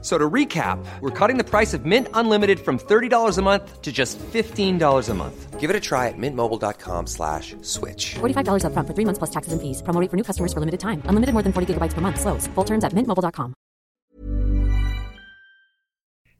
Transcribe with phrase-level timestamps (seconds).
[0.00, 3.90] So to recap, we're cutting the price of Mint Unlimited from $30 a month to
[3.90, 5.58] just $15 a month.
[5.58, 8.14] Give it a try at mintmobile.com slash switch.
[8.20, 9.82] $45 upfront for three months plus taxes and fees.
[9.82, 11.02] Promo rate for new customers for limited time.
[11.06, 12.20] Unlimited more than 40 gigabytes per month.
[12.20, 12.46] Slows.
[12.54, 13.54] Full terms at mintmobile.com.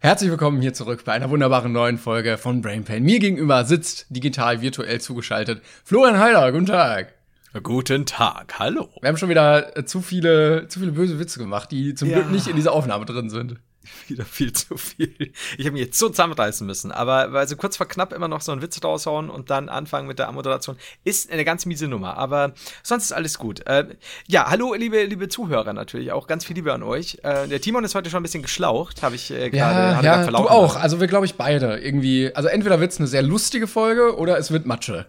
[0.00, 3.02] Herzlich willkommen hier zurück bei einer wunderbaren neuen Folge von Brain Pain.
[3.02, 6.52] Mir gegenüber sitzt digital virtuell zugeschaltet Florian Heider.
[6.52, 7.17] Guten Tag.
[7.62, 8.88] Guten Tag, hallo.
[9.00, 12.18] Wir haben schon wieder äh, zu viele, zu viele böse Witze gemacht, die zum Ja.
[12.18, 13.56] Glück nicht in dieser Aufnahme drin sind.
[14.06, 15.32] Wieder viel zu viel.
[15.56, 18.42] Ich habe mich jetzt so zusammenreißen müssen, aber weil so kurz vor knapp immer noch
[18.42, 22.18] so einen Witz raushauen und dann anfangen mit der Moderation ist eine ganz miese Nummer,
[22.18, 23.66] aber sonst ist alles gut.
[23.66, 23.86] Äh,
[24.26, 27.18] ja, hallo liebe liebe Zuhörer natürlich auch ganz viel Liebe an euch.
[27.22, 30.26] Äh, der Timon ist heute schon ein bisschen geschlaucht, habe ich äh, gerade Ja, ja,
[30.26, 30.76] du auch.
[30.76, 32.30] Also wir glaube ich beide irgendwie.
[32.34, 35.06] Also entweder wird's eine sehr lustige Folge oder es wird Matsche.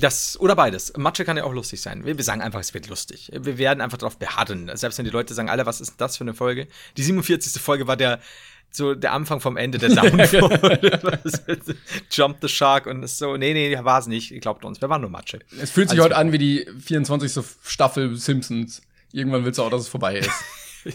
[0.00, 0.92] Das oder beides.
[0.96, 2.04] Mathe kann ja auch lustig sein.
[2.04, 3.30] Wir, wir sagen einfach, es wird lustig.
[3.32, 4.70] Wir werden einfach darauf beharren.
[4.74, 6.66] Selbst wenn die Leute sagen, alle, was ist denn das für eine Folge?
[6.96, 7.60] Die 47.
[7.60, 8.20] Folge war der
[8.72, 11.20] so der Anfang vom Ende der Downfall.
[12.10, 14.32] Jump the Shark und so, nee, nee, war es nicht.
[14.40, 15.40] Glaubt uns, wir waren nur Matsche.
[15.60, 17.44] Es fühlt sich Also- heute an wie die 24.
[17.64, 18.82] Staffel Simpsons.
[19.12, 20.30] Irgendwann willst du auch, dass es vorbei ist.
[20.82, 20.94] Ich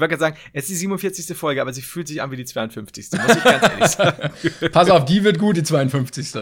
[0.00, 1.36] wollte gerade sagen, es ist die 47.
[1.36, 3.08] Folge, aber sie fühlt sich an wie die 52.
[3.20, 4.30] Muss ich ganz ehrlich sagen.
[4.72, 6.32] Pass auf, die wird gut, die 52.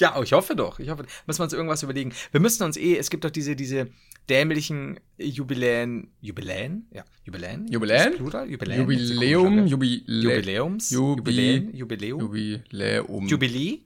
[0.00, 0.78] Ja, ich hoffe doch.
[0.78, 2.12] Ich hoffe, müssen wir uns irgendwas überlegen.
[2.32, 3.88] Wir müssen uns eh, es gibt doch diese, diese
[4.28, 6.88] dämlichen Jubiläen, Jubiläen?
[6.92, 7.66] Ja, Jubiläen?
[7.68, 8.14] Jubiläen?
[8.16, 8.50] Plural?
[8.50, 8.80] Jubiläen?
[8.80, 10.90] Jubiläum, Ist Jubile Jubiläums?
[10.90, 11.74] Jubi Jubiläen?
[11.74, 12.20] Jubiläum?
[12.20, 13.26] Jubiläum.
[13.26, 13.80] Jubilee?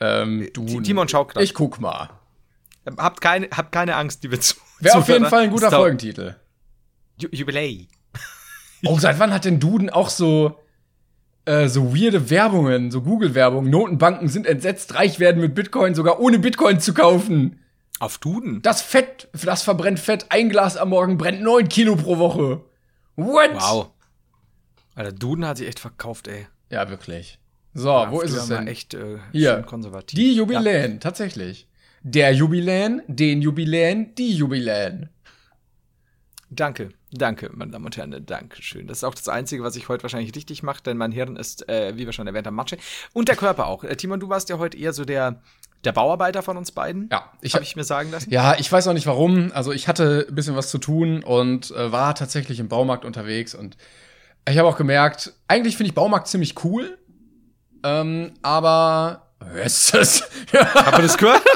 [0.00, 1.42] ähm, du, Timon schaut grad.
[1.42, 2.10] Ich guck mal.
[2.96, 5.30] Habt keine, habt keine Angst, liebe Zu Wäre auf jeden Zuhörer.
[5.30, 6.36] Fall ein guter Folgentitel.
[7.20, 7.88] Ju Jubiläi.
[8.84, 10.58] Oh, seit wann hat denn Duden auch so,
[11.44, 13.68] äh, so weirde Werbungen, so Google-Werbung?
[13.68, 17.60] Notenbanken sind entsetzt, reich werden mit Bitcoin, sogar ohne Bitcoin zu kaufen.
[17.98, 18.62] Auf Duden?
[18.62, 22.62] Das Fett, das verbrennt Fett, ein Glas am Morgen brennt neun Kilo pro Woche.
[23.16, 23.50] What?
[23.54, 23.90] Wow.
[24.94, 26.46] Alter, Duden hat sich echt verkauft, ey.
[26.70, 27.38] Ja, wirklich.
[27.74, 28.66] So, wo ist es denn?
[28.66, 29.62] echt äh, Hier.
[29.62, 30.16] konservativ.
[30.18, 31.68] Die Jubiläen, tatsächlich.
[32.02, 35.10] Der Jubiläen, den Jubiläen, die Jubiläen.
[36.52, 38.88] Danke, danke, meine Damen und Herren, danke schön.
[38.88, 41.68] Das ist auch das Einzige, was ich heute wahrscheinlich richtig mache, denn mein Hirn ist,
[41.68, 42.76] äh, wie wir schon erwähnt haben, Matsche.
[43.12, 43.84] Und der Körper auch.
[43.84, 45.40] Äh, Timon, du warst ja heute eher so der,
[45.84, 47.08] der Bauarbeiter von uns beiden.
[47.12, 48.30] Ja, ich Habe hab- ich mir sagen lassen.
[48.30, 49.52] Ja, ich weiß auch nicht warum.
[49.54, 53.54] Also ich hatte ein bisschen was zu tun und äh, war tatsächlich im Baumarkt unterwegs
[53.54, 53.76] und
[54.48, 56.98] ich habe auch gemerkt, eigentlich finde ich Baumarkt ziemlich cool.
[57.84, 60.28] Ähm, aber wer ist das?
[60.52, 61.42] Habt ihr das gehört?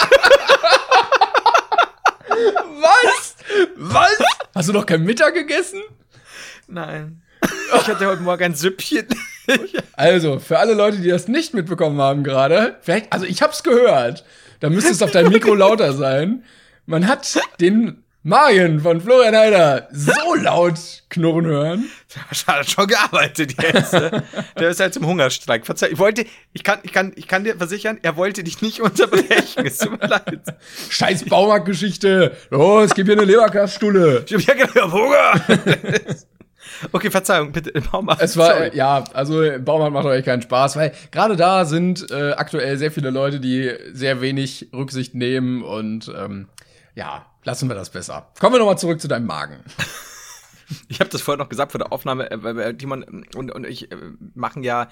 [2.28, 3.13] was?
[3.76, 4.18] Was?
[4.54, 5.82] Hast du noch kein Mittag gegessen?
[6.68, 7.22] Nein.
[7.76, 9.06] Ich hatte heute Morgen ein Süppchen.
[9.92, 14.24] Also, für alle Leute, die das nicht mitbekommen haben gerade, vielleicht, also ich hab's gehört.
[14.60, 16.44] Da müsste es auf deinem Mikro lauter sein.
[16.86, 20.78] Man hat den Magen von Florian Heider so laut
[21.10, 21.84] knurren hören.
[22.46, 23.92] Der hat schon gearbeitet jetzt.
[23.92, 24.22] ne?
[24.58, 25.66] Der ist halt zum Hungerstreik.
[25.66, 26.24] Verzeih, ich wollte,
[26.54, 29.66] ich kann, ich kann, ich kann dir versichern, er wollte dich nicht unterbrechen.
[29.66, 30.40] Es tut mir leid.
[30.88, 32.34] Scheiß Baumarktgeschichte.
[32.48, 34.24] Los, gib hier eine Leberkaststulle.
[34.26, 35.40] Ich hab ja gerade Hunger.
[36.92, 38.20] Okay, Verzeihung, bitte im Baumarkt.
[38.20, 38.70] Es war, Sorry.
[38.74, 42.90] ja, also im Baumarkt macht euch keinen Spaß, weil gerade da sind äh, aktuell sehr
[42.90, 46.48] viele Leute, die sehr wenig Rücksicht nehmen und ähm,
[46.94, 48.30] ja, lassen wir das besser.
[48.40, 49.64] Kommen wir nochmal zurück zu deinem Magen.
[50.88, 53.96] Ich habe das vorher noch gesagt vor der Aufnahme, äh, Timon und, und ich äh,
[54.34, 54.88] machen ja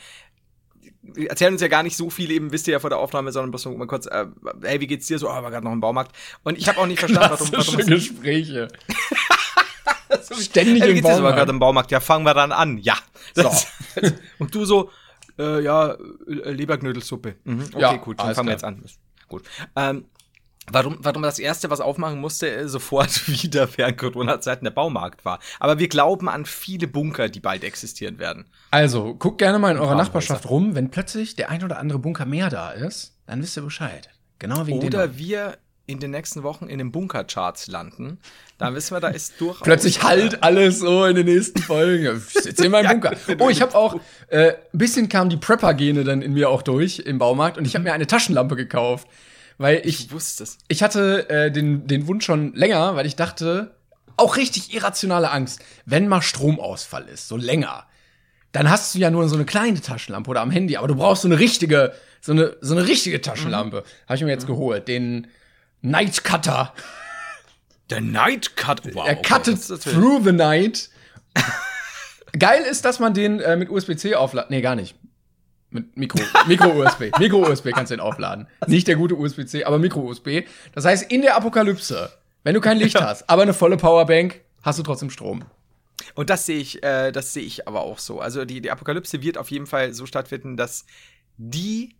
[1.02, 3.32] wir erzählen uns ja gar nicht so viel, eben wisst ihr ja vor der Aufnahme,
[3.32, 4.26] sondern bloß mal kurz, äh,
[4.62, 5.28] hey, wie geht's dir so?
[5.28, 6.14] Oh, war gerade noch im Baumarkt.
[6.44, 8.68] Und ich habe auch nicht verstanden, warum, warum Gespräche.
[10.40, 11.36] Ständig hey, im so Baumarkt.
[11.36, 11.90] gerade im Baumarkt?
[11.90, 12.78] Ja, fangen wir dann an.
[12.78, 12.96] Ja.
[13.34, 13.66] Das,
[14.38, 14.90] und du so,
[15.38, 15.96] äh, ja,
[16.26, 17.36] Leberknödelsuppe.
[17.44, 18.72] Mhm, okay, Ja, gut, dann fangen wir klar.
[18.72, 18.84] jetzt an.
[19.28, 19.44] Gut.
[19.76, 20.04] Ähm,
[20.70, 25.40] Warum, warum das erste, was aufmachen musste, äh, sofort wieder während Corona-Zeiten der Baumarkt war.
[25.58, 28.46] Aber wir glauben an viele Bunker, die bald existieren werden.
[28.70, 29.96] Also, guckt gerne mal in eurer.
[29.96, 30.74] Nachbarschaft rum.
[30.74, 34.08] Wenn plötzlich der ein oder andere Bunker mehr da ist, dann wisst ihr Bescheid.
[34.38, 35.18] Genau wegen Oder dem.
[35.18, 38.18] wir in den nächsten Wochen in den Bunkercharts landen.
[38.58, 39.62] Dann wissen wir, da ist durchaus.
[39.62, 42.22] Plötzlich halt alles so in den nächsten Folgen.
[42.42, 43.16] Hier in meinem Bunker.
[43.38, 47.00] Oh, ich habe auch äh, ein bisschen kamen die Prepper-Gene dann in mir auch durch
[47.00, 49.08] im Baumarkt und ich habe mir eine Taschenlampe gekauft,
[49.62, 50.58] weil ich Ich wusste es.
[50.68, 53.74] ich hatte äh, den den Wunsch schon länger, weil ich dachte
[54.16, 57.86] auch richtig irrationale Angst, wenn mal Stromausfall ist, so länger.
[58.52, 61.22] Dann hast du ja nur so eine kleine Taschenlampe oder am Handy, aber du brauchst
[61.22, 63.82] so eine richtige, so eine, so eine richtige Taschenlampe.
[64.06, 64.86] Habe ich mir jetzt geholt.
[64.88, 65.28] Den
[65.80, 66.74] Night Cutter.
[67.88, 68.94] Der Night Cut.
[68.94, 69.06] Wow.
[69.08, 70.90] er cuttet natürlich- through the night
[72.38, 74.48] Geil ist, dass man den äh, mit USB-C aufladen.
[74.50, 74.94] Nee, gar nicht.
[75.72, 77.18] Mit Mikro, Micro-USB.
[77.18, 78.46] Micro-USB kannst du den aufladen.
[78.66, 80.42] Nicht der gute USB-C, aber Micro-USB.
[80.74, 82.10] Das heißt, in der Apokalypse,
[82.44, 85.44] wenn du kein Licht hast, aber eine volle Powerbank, hast du trotzdem Strom.
[86.14, 88.20] Und das sehe ich, äh, das sehe ich aber auch so.
[88.20, 90.84] Also die, die Apokalypse wird auf jeden Fall so stattfinden, dass
[91.36, 91.94] die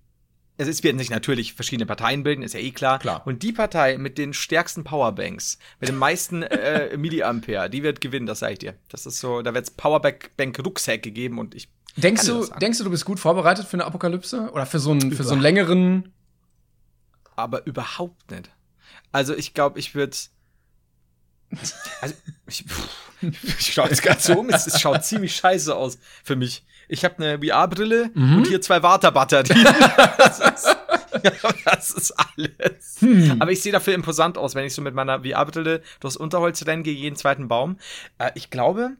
[0.58, 2.98] also es werden sich natürlich verschiedene Parteien bilden, ist ja eh klar.
[2.98, 3.22] Klar.
[3.26, 8.26] Und die Partei mit den stärksten Powerbanks, mit den meisten äh, Milliampere, die wird gewinnen,
[8.26, 8.74] das sage ich dir.
[8.88, 11.68] Das ist so, da wird es Powerbank-Rucksäcke geben und ich.
[11.96, 14.50] Denkst du, denkst du, du bist gut vorbereitet für eine Apokalypse?
[14.52, 16.12] Oder für so einen, für so einen längeren.
[17.36, 18.50] aber überhaupt nicht.
[19.12, 20.16] Also ich glaube, ich würde.
[22.00, 22.14] Also
[22.46, 22.64] ich,
[23.58, 26.64] ich schaue jetzt ganz so um, es, es schaut ziemlich scheiße aus für mich.
[26.88, 28.38] Ich habe eine VR-Brille Mhm.
[28.38, 29.64] und hier zwei Warter-Batterien.
[30.18, 30.76] das, ist,
[31.22, 31.32] ja,
[31.64, 32.96] das ist alles.
[33.00, 33.36] Hm.
[33.40, 36.82] Aber ich sehe dafür imposant aus, wenn ich so mit meiner VR-Brille durchs Unterholz renne,
[36.82, 37.78] gehe jeden zweiten Baum.
[38.18, 38.96] Äh, ich glaube,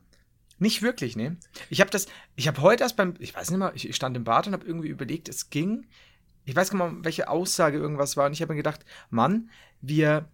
[0.62, 1.36] nicht wirklich, ne?
[1.68, 2.06] Ich habe das,
[2.36, 4.54] ich habe heute erst beim, ich weiß nicht mal, ich, ich stand im Bad und
[4.54, 5.86] habe irgendwie überlegt, es ging,
[6.44, 9.50] ich weiß gar nicht mal, welche Aussage irgendwas war und ich habe mir gedacht, Mann,
[9.80, 10.28] wir,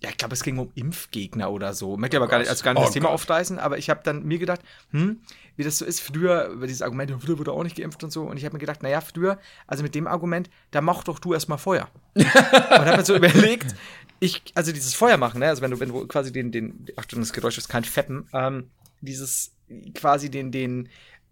[0.00, 1.96] ja, ich glaube, es ging um Impfgegner oder so.
[1.96, 3.14] Möchte aber gar nicht, also gar nicht Oh das Thema Gott.
[3.14, 5.20] aufreißen, aber ich habe dann mir gedacht, hm,
[5.56, 8.24] wie das so ist, früher, über dieses Argument, früher wurde auch nicht geimpft und so,
[8.24, 11.32] und ich habe mir gedacht, naja, früher, also mit dem Argument, da mach doch du
[11.32, 11.88] erstmal Feuer.
[12.14, 13.74] und habe mir so überlegt,
[14.20, 17.20] ich, also dieses Feuer machen, ne, also wenn du, wenn du quasi den, den, Achtung,
[17.20, 18.70] das Geräusch ist kein Feppen, ähm,
[19.00, 19.55] dieses,
[19.94, 20.88] quasi den, den,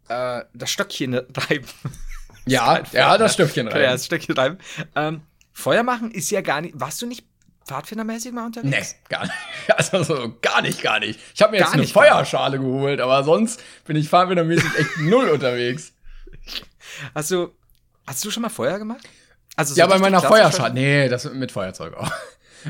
[0.08, 1.66] äh, das Stöckchen reiben.
[2.46, 3.82] Ja, ja, das Stöckchen Ja, rein.
[3.84, 4.58] das Stöckchen reiben.
[4.94, 5.22] Ähm,
[5.52, 7.24] Feuer machen ist ja gar nicht, warst du nicht
[7.66, 8.96] pfadfindermäßig mal Nee, unterwegs?
[9.08, 9.32] gar nicht.
[9.76, 11.18] Also so, gar nicht, gar nicht.
[11.34, 14.68] Ich habe mir jetzt Gar eine nicht, gar Feuerschale geholt, aber sonst bin ich fahrwindermäßig
[14.78, 15.94] echt null unterwegs.
[17.14, 17.52] Hast du,
[18.06, 19.08] hast du schon mal Feuer gemacht?
[19.56, 20.74] Also Ja, so bei richtig meiner Feuerschale.
[20.74, 22.10] Nee, das mit Feuerzeug auch.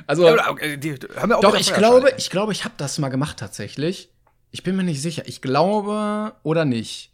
[0.06, 2.75] Also, Ja, oder, okay, die, hör mir auf doch, ich glaube, ich glaube, ich habe
[2.76, 4.11] das mal gemacht tatsächlich.
[4.54, 5.24] Ich bin mir nicht sicher.
[5.26, 7.10] Ich glaube oder nicht.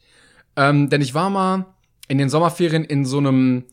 [0.56, 1.64] Ähm, denn ich war mal
[2.06, 3.64] in den Sommerferien in so einem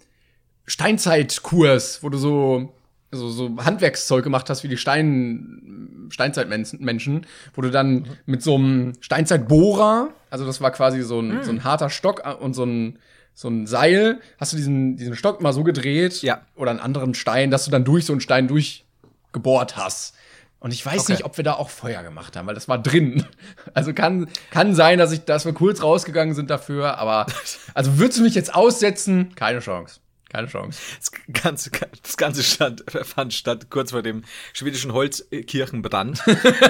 [0.66, 2.74] Steinzeitkurs, wo du so,
[3.12, 7.26] so, so Handwerkszeug gemacht hast wie die Stein, Steinzeitmenschen,
[7.56, 11.66] wo du dann mit so einem Steinzeitbohrer, also das war quasi so ein, so ein
[11.66, 13.00] harter Stock und so ein,
[13.34, 16.40] so ein Seil, hast du diesen, diesen Stock mal so gedreht Ja.
[16.56, 20.16] oder einen anderen Stein, dass du dann durch so einen Stein durchgebohrt hast.
[20.60, 21.12] Und ich weiß Okay.
[21.14, 23.26] nicht, ob wir da auch Feuer gemacht haben, weil das war drin.
[23.74, 27.28] Also kann, kann sein, dass ich, dass wir kurz rausgegangen sind dafür, aber
[27.76, 29.36] also würdest du mich jetzt aussetzen?
[29.36, 30.00] Keine Chance.
[30.30, 30.80] Keine Chance.
[31.00, 31.12] Das
[31.44, 31.72] ganze,
[32.04, 34.24] das ganze stand, fand statt kurz vor dem
[34.54, 36.22] schwedischen Holzkirchenbrand.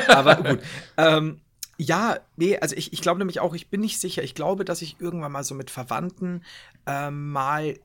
[0.09, 0.59] Aber gut.
[0.97, 1.41] Ähm,
[1.77, 4.23] ja, nee, also ich, ich glaube nämlich auch, ich bin nicht sicher.
[4.23, 6.43] Ich glaube, dass ich irgendwann mal so mit Verwandten
[6.87, 7.75] ähm, mal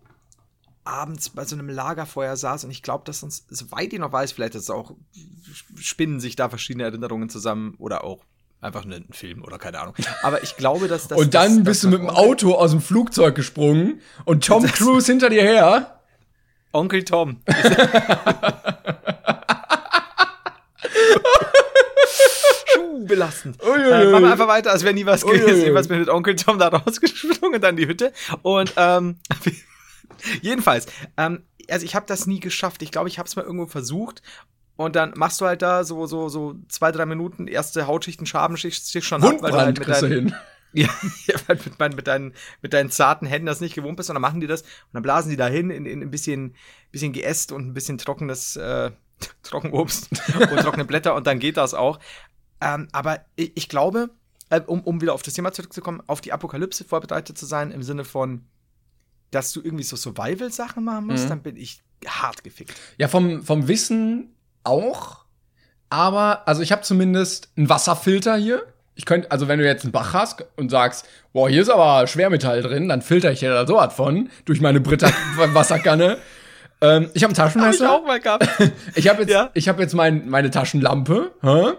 [0.85, 4.33] abends bei so einem Lagerfeuer saß und ich glaube, dass uns, soweit ich noch weiß,
[4.33, 4.95] vielleicht ist es auch,
[5.77, 8.25] spinnen sich da verschiedene Erinnerungen zusammen oder auch
[8.61, 9.95] einfach ein Film oder keine Ahnung.
[10.23, 11.19] Aber ich glaube, dass das.
[11.19, 14.65] und dann das, bist das du mit dem Auto aus dem Flugzeug gesprungen und Tom
[14.65, 16.01] Cruise hinter dir her.
[16.73, 17.41] Onkel Tom.
[23.07, 23.63] Belastend.
[23.63, 23.91] Uiuiui.
[23.91, 25.61] Äh, machen wir einfach weiter, als wäre nie was gewesen.
[25.61, 28.13] Jedenfalls bin mit Onkel Tom da rausgesprungen, dann die Hütte.
[28.41, 29.17] Und ähm,
[30.43, 30.87] jedenfalls,
[31.17, 32.83] ähm, also ich habe das nie geschafft.
[32.83, 34.23] Ich glaube, ich habe es mal irgendwo versucht.
[34.77, 38.89] Und dann machst du halt da so, so, so zwei, drei Minuten erste Hautschichten, Schabenschicht
[38.89, 40.35] Schicht schon ab, weil du halt mit deinen, hin.
[40.73, 40.89] ja,
[41.49, 44.41] mit, meinen, mit, deinen, mit deinen zarten Händen das nicht gewohnt bist und dann machen
[44.41, 46.57] die das und dann blasen die da hin in, in ein bisschen,
[46.91, 48.91] bisschen Geäst und ein bisschen trockenes äh,
[49.43, 52.01] Trockenobst und trockene Blätter und dann geht das auch.
[52.61, 54.11] Ähm, aber ich, ich glaube,
[54.51, 57.83] äh, um, um wieder auf das Thema zurückzukommen, auf die Apokalypse vorbereitet zu sein, im
[57.83, 58.47] Sinne von,
[59.33, 61.29] dass du irgendwie so Survival-Sachen machen musst, Mhm.
[61.31, 62.75] dann bin ich hart gefickt.
[62.99, 64.35] Ja, vom, vom Wissen
[64.65, 65.25] auch.
[65.91, 68.63] Aber, also ich habe zumindest einen Wasserfilter hier.
[68.95, 72.07] Ich könnte, also wenn du jetzt einen Bach hast und sagst, boah, hier ist aber
[72.07, 76.19] Schwermetall drin, dann filter ich dir da so was von durch meine Britta Wasserkanne.
[76.81, 77.91] ähm, ich habe ein Hab ich Taschenmesser.
[77.93, 78.47] auch mal gehabt.
[78.95, 79.51] Ich habe jetzt, Ja.
[79.55, 81.33] ich habe jetzt mein, meine Taschenlampe.
[81.43, 81.73] Hä?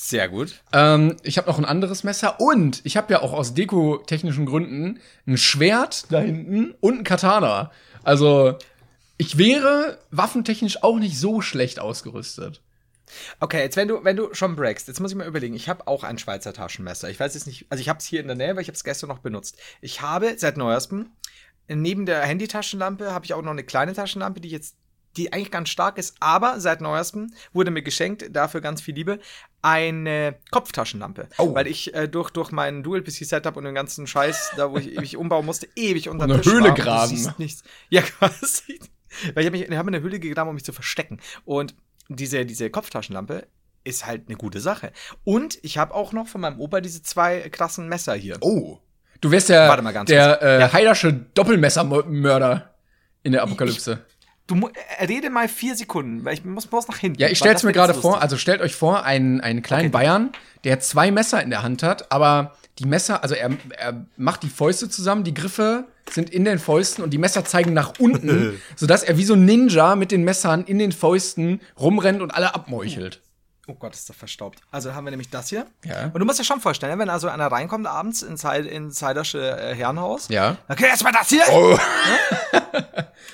[0.00, 0.62] Sehr gut.
[0.72, 5.00] Ähm, ich habe noch ein anderes Messer und ich habe ja auch aus dekotechnischen Gründen
[5.26, 7.72] ein Schwert da hinten und ein Katana.
[8.04, 8.56] Also
[9.16, 12.62] ich wäre waffentechnisch auch nicht so schlecht ausgerüstet.
[13.40, 15.88] Okay, jetzt wenn du, wenn du schon breakst, jetzt muss ich mal überlegen, ich habe
[15.88, 17.10] auch ein Schweizer Taschenmesser.
[17.10, 18.76] Ich weiß jetzt nicht, also ich habe es hier in der Nähe, weil ich habe
[18.76, 19.58] es gestern noch benutzt.
[19.80, 21.10] Ich habe seit neuestem,
[21.66, 24.76] neben der Handytaschenlampe, habe ich auch noch eine kleine Taschenlampe, die jetzt,
[25.16, 29.18] die eigentlich ganz stark ist, aber seit neuestem wurde mir geschenkt, dafür ganz viel Liebe,
[29.62, 31.28] eine Kopftaschenlampe.
[31.38, 31.54] Oh.
[31.54, 35.16] Weil ich äh, durch, durch meinen Dual-PC-Setup und den ganzen Scheiß, da wo ich ewig
[35.16, 36.70] umbauen musste, ewig unter Tisch Höhle war.
[36.70, 37.08] und du graben.
[37.16, 37.62] siehst nichts.
[37.90, 38.78] Ja, quasi.
[39.34, 41.18] Weil ich habe mich, ich hab mir eine Höhle gegraben, um mich zu verstecken.
[41.44, 41.74] Und
[42.08, 43.46] diese, diese Kopftaschenlampe
[43.84, 44.92] ist halt eine gute Sache.
[45.24, 48.36] Und ich habe auch noch von meinem Opa diese zwei krassen Messer hier.
[48.40, 48.78] Oh.
[49.20, 50.42] Du wärst der, ganz der kurz.
[50.42, 50.72] äh, Ja.
[50.72, 52.74] Heidersche Doppelmessermörder
[53.22, 54.04] in der Apokalypse.
[54.48, 57.20] Du mu- äh, rede mal vier Sekunden, weil ich muss bloß nach hinten.
[57.20, 59.92] Ja, ich stell's mir gerade vor, also stellt euch vor, einen, einen kleinen Okay.
[59.92, 60.30] Bayern,
[60.64, 64.48] der zwei Messer in der Hand hat, aber die Messer, also er, er macht die
[64.48, 69.02] Fäuste zusammen, die Griffe sind in den Fäusten und die Messer zeigen nach unten, sodass
[69.02, 73.20] er wie so ein Ninja mit den Messern in den Fäusten rumrennt und alle abmeuchelt.
[73.70, 74.60] Oh Gott, ist das verstaubt.
[74.70, 75.66] Also haben wir nämlich das hier.
[75.84, 76.06] Ja.
[76.06, 79.38] Und du musst dir schon vorstellen, wenn also einer reinkommt abends ins, Heid- ins Heidersche
[79.60, 80.28] äh, Herrenhaus.
[80.30, 80.56] Ja.
[80.68, 81.42] Okay, erstmal das hier.
[81.50, 81.78] Oh,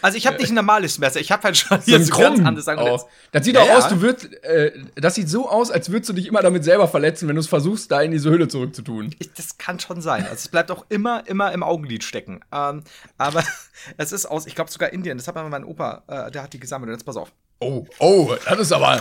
[0.03, 2.39] Also ich habe nicht ein normales Messer, ich habe halt schon so ein so ganz
[2.45, 3.01] anderes Angelegt.
[3.05, 3.09] Oh.
[3.33, 3.91] Das sieht Ja, doch aus, ja.
[3.91, 7.27] du würdest, äh, das sieht so aus, als würdest du dich immer damit selber verletzen,
[7.29, 9.15] wenn du es versuchst, da in diese Hülle zurückzutun.
[9.19, 10.25] Ich, das kann schon sein.
[10.25, 12.41] Also es bleibt auch immer, immer im Augenlid stecken.
[12.53, 12.83] Ähm,
[13.19, 13.45] aber
[13.97, 15.17] es ist aus, ich glaube sogar Indien.
[15.17, 16.89] Das hat mein Opa, äh, der hat die gesammelt.
[16.91, 17.33] Und jetzt pass auf.
[17.61, 19.01] Oh, oh, das ist aber.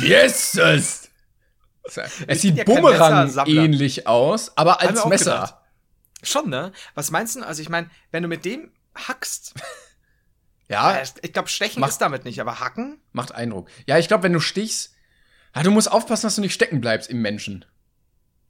[0.00, 1.08] Jesus!
[2.26, 5.32] Es sieht ja Bumerang ähnlich aus, aber als Messer.
[5.34, 5.54] gedacht.
[6.22, 6.72] Schon, ne?
[6.94, 7.42] Was meinst du?
[7.46, 9.54] Also ich meine, wenn du mit dem hackst,
[10.68, 13.00] Ja, äh, ich glaube, stechen Mach- ist damit nicht, aber hacken?
[13.12, 13.68] macht Eindruck.
[13.86, 14.94] Ja, ich glaube, wenn du stichst,
[15.54, 17.64] ja, du musst aufpassen, dass du nicht stecken bleibst im Menschen.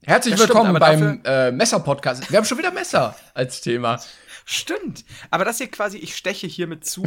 [0.02, 2.30] Herzlich Das stimmt, willkommen aber beim äh, Messer-Podcast.
[2.30, 4.00] Wir haben schon wieder Messer als Thema.
[4.48, 5.04] Stimmt.
[5.32, 7.02] Aber das hier quasi, ich steche hiermit zu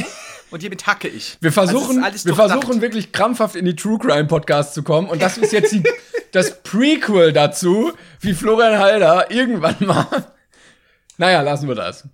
[0.51, 1.37] und hiermit hacke ich.
[1.39, 5.07] Wir Also versuchen, alles wir versuchen wirklich krampfhaft in die True Crime Podcast zu kommen.
[5.09, 5.81] Und das ist jetzt die,
[6.33, 10.33] das Prequel dazu, wie Florian Halder irgendwann mal.
[11.17, 12.09] Naja, lassen wir das.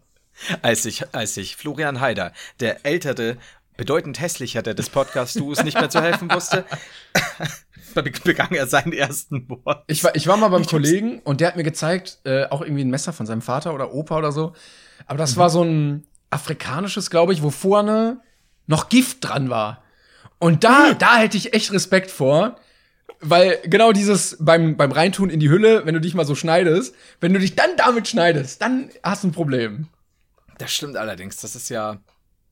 [0.62, 3.38] Als sich, als sich Florian Haider, der ältere,
[3.78, 6.66] bedeutend hässlichere des Podcast-Duos, nicht mehr zu helfen wusste,
[7.96, 9.84] be- begann er seinen ersten Mord.
[9.88, 12.84] Ich war, ich war mal beim Kollegen und der hat mir gezeigt, äh, auch irgendwie
[12.84, 14.54] ein Messer von seinem Vater oder Opa oder so.
[15.06, 18.22] Aber das war so ein afrikanisches, glaube ich, wo vorne
[18.68, 19.84] noch Gift dran war.
[20.40, 22.58] Und da, da hätte ich echt Respekt vor.
[23.22, 26.94] Weil genau dieses beim, beim Reintun in die Hülle, wenn du dich mal so schneidest,
[27.22, 29.88] wenn du dich dann damit schneidest, dann hast du ein Problem.
[30.58, 31.38] Das stimmt allerdings.
[31.38, 32.00] Das ist ja,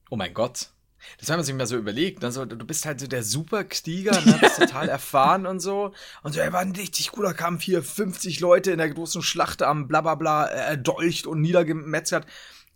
[0.09, 0.69] oh mein Gott.
[1.19, 2.23] Das wenn man sich mal so überlegt.
[2.23, 5.93] Also, du bist halt so der Superkrieger, ne, bist total erfahren und so.
[6.23, 9.61] Und so, er war ein richtig guter Kampf hier, 50 Leute in der großen Schlacht
[9.61, 12.25] am blablabla äh, erdolcht und niedergemetzert.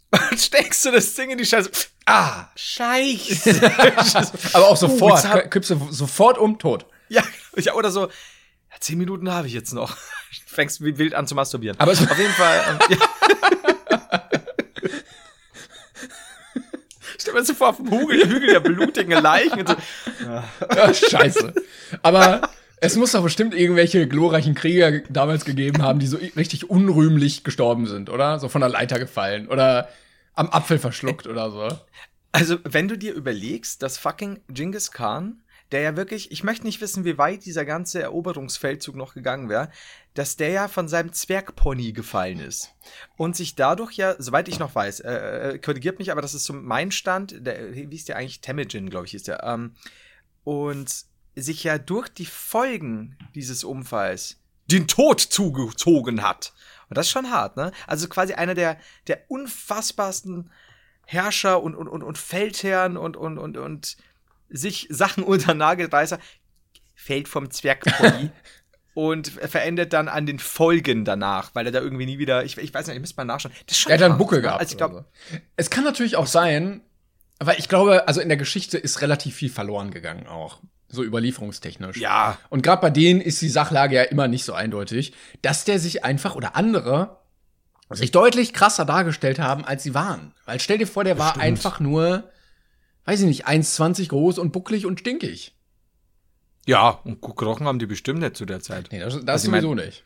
[0.31, 1.69] Und steckst du das Ding in die Scheiße.
[2.05, 3.60] Ah, Scheiße.
[4.53, 6.86] Aber auch sofort, hab- kippst du sofort um, tot.
[7.10, 7.22] ja,
[7.57, 8.07] ja, oder so.
[8.07, 9.98] Ja, zehn Minuten habe ich jetzt noch.
[10.46, 11.77] Fängst wie wild an zu masturbieren.
[11.79, 12.63] Aber auf jeden Fall.
[12.69, 13.74] Ähm, ja.
[17.27, 19.75] Stell mal so vor, auf dem Hügel, Hügel der blutigen Leichen und so.
[20.74, 21.53] Ja, scheiße.
[22.01, 27.43] Aber es muss doch bestimmt irgendwelche glorreichen Krieger damals gegeben haben, die so richtig unrühmlich
[27.43, 28.39] gestorben sind, oder?
[28.39, 29.89] So von der Leiter gefallen oder
[30.36, 31.67] am Apfel verschluckt oder so.
[32.31, 35.41] Also, wenn du dir überlegst, dass fucking Genghis Khan,
[35.72, 39.70] der ja wirklich, ich möchte nicht wissen, wie weit dieser ganze Eroberungsfeldzug noch gegangen wäre,
[40.14, 42.74] dass der ja von seinem Zwergpony gefallen ist.
[43.18, 46.46] Und sich dadurch ja, soweit ich noch weiß, äh, äh, korrigiert mich, aber das ist
[46.46, 48.42] so mein Stand, der, wie ist der eigentlich?
[48.42, 49.44] Temujin, glaube ich, ist der.
[49.44, 49.76] Ähm,
[50.44, 51.06] und
[51.36, 54.38] sich ja durch die Folgen dieses Unfalls
[54.72, 56.54] den Tod zugezogen hat.
[56.90, 57.72] Und das ist schon hart, ne?
[57.86, 60.50] Also quasi einer der, der unfassbarsten
[61.06, 63.98] Herrscher und, und, und, und Feldherren und, und, und, und
[64.50, 66.20] sich Sachen unter den Nagel reißer,
[66.96, 68.32] fällt vom Zwergpony
[68.94, 72.74] und verendet dann an den Folgen danach, weil er da irgendwie nie wieder, ich, ich
[72.74, 73.54] weiß nicht, ihr müsst mal nachschauen.
[73.68, 74.60] Das Er hat einen hart, Buckel gehabt.
[74.60, 75.38] Also ich oder glaube, so.
[75.56, 76.82] Es kann natürlich auch sein,
[77.39, 80.60] weil ich glaube, also in der Geschichte ist relativ viel verloren gegangen auch.
[80.89, 81.98] So überlieferungstechnisch.
[81.98, 85.80] ja, Und gerade bei denen ist die Sachlage ja immer nicht so eindeutig, dass der
[85.80, 87.18] sich einfach oder andere
[87.89, 90.34] sich deutlich krasser dargestellt haben, als sie waren.
[90.46, 92.30] Weil stell dir vor, der war einfach nur,
[93.08, 95.56] weiß ich nicht, 1,20 groß und bucklig und stinkig.
[96.68, 98.90] ja, und gerochen haben die bestimmt nicht zu der Zeit.
[98.92, 100.04] Nee, das, das Also ich mein- sowieso nicht.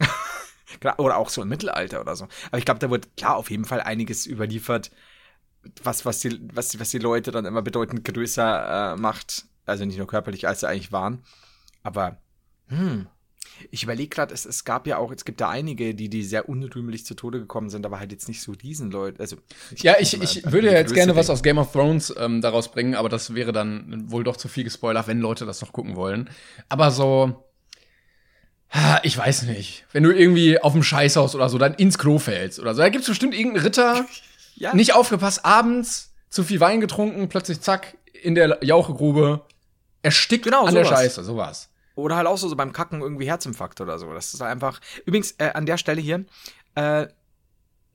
[0.98, 2.26] Oder auch so im Mittelalter oder so.
[2.48, 4.90] Aber ich glaube, da wird klar auf jeden Fall einiges überliefert,
[5.82, 9.44] was, was, die, was, was die Leute dann immer bedeutend größer äh, macht.
[9.66, 11.22] Also nicht nur körperlich, als sie eigentlich waren.
[11.82, 12.18] Aber,
[12.68, 13.06] hm.
[13.70, 16.48] Ich überlege gerade, es, es gab ja auch, es gibt da einige, die, die sehr
[16.48, 19.20] unrühmlich zu Tode gekommen sind, aber halt jetzt nicht so Riesenleute.
[19.20, 19.36] Also,
[19.76, 22.94] Ja, ich, ich würde ja jetzt gerne was aus Game of Thrones ähm, daraus bringen,
[22.94, 26.28] aber das wäre dann wohl doch zu viel gespoilert, wenn Leute das noch gucken wollen.
[26.68, 27.44] Aber so,
[29.02, 29.84] ich weiß nicht.
[29.92, 32.88] Wenn du irgendwie auf dem Scheißhaus oder so dann ins Klo fällst oder so, da
[32.88, 34.06] gibt's bestimmt irgendeinen Ritter,
[34.54, 34.74] Ja.
[34.74, 39.42] nicht aufgepasst, abends zu viel Wein getrunken, plötzlich zack, in der Jauchegrube,
[40.02, 40.98] erstickt Genau, an der sowas.
[40.98, 41.68] Scheiße, sowas.
[41.94, 44.12] Oder halt auch so, so beim Kacken irgendwie Herzinfarkt oder so.
[44.12, 44.80] Das ist einfach.
[45.04, 46.24] Übrigens, äh, an der Stelle hier,
[46.74, 47.06] äh,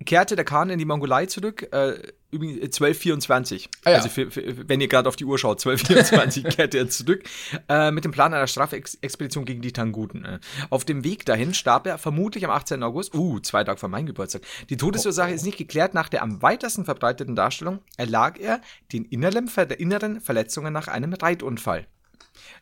[0.05, 1.99] kehrte der Khan in die Mongolei zurück, äh,
[2.29, 3.69] übrigens 1224.
[3.83, 3.95] Ah, ja.
[3.97, 7.23] Also für, für, wenn ihr gerade auf die Uhr schaut, 1224 kehrte er zurück,
[7.67, 10.25] äh, mit dem Plan einer Strafexpedition gegen die Tanguten.
[10.25, 10.39] Äh.
[10.69, 12.83] Auf dem Weg dahin starb er vermutlich am 18.
[12.83, 14.43] August, uh, zwei Tage vor meinem Geburtstag.
[14.69, 15.93] Die Todesursache ist nicht geklärt.
[15.93, 18.61] Nach der am weitesten verbreiteten Darstellung erlag er
[18.93, 21.87] den inneren, inneren Verletzungen nach einem Reitunfall.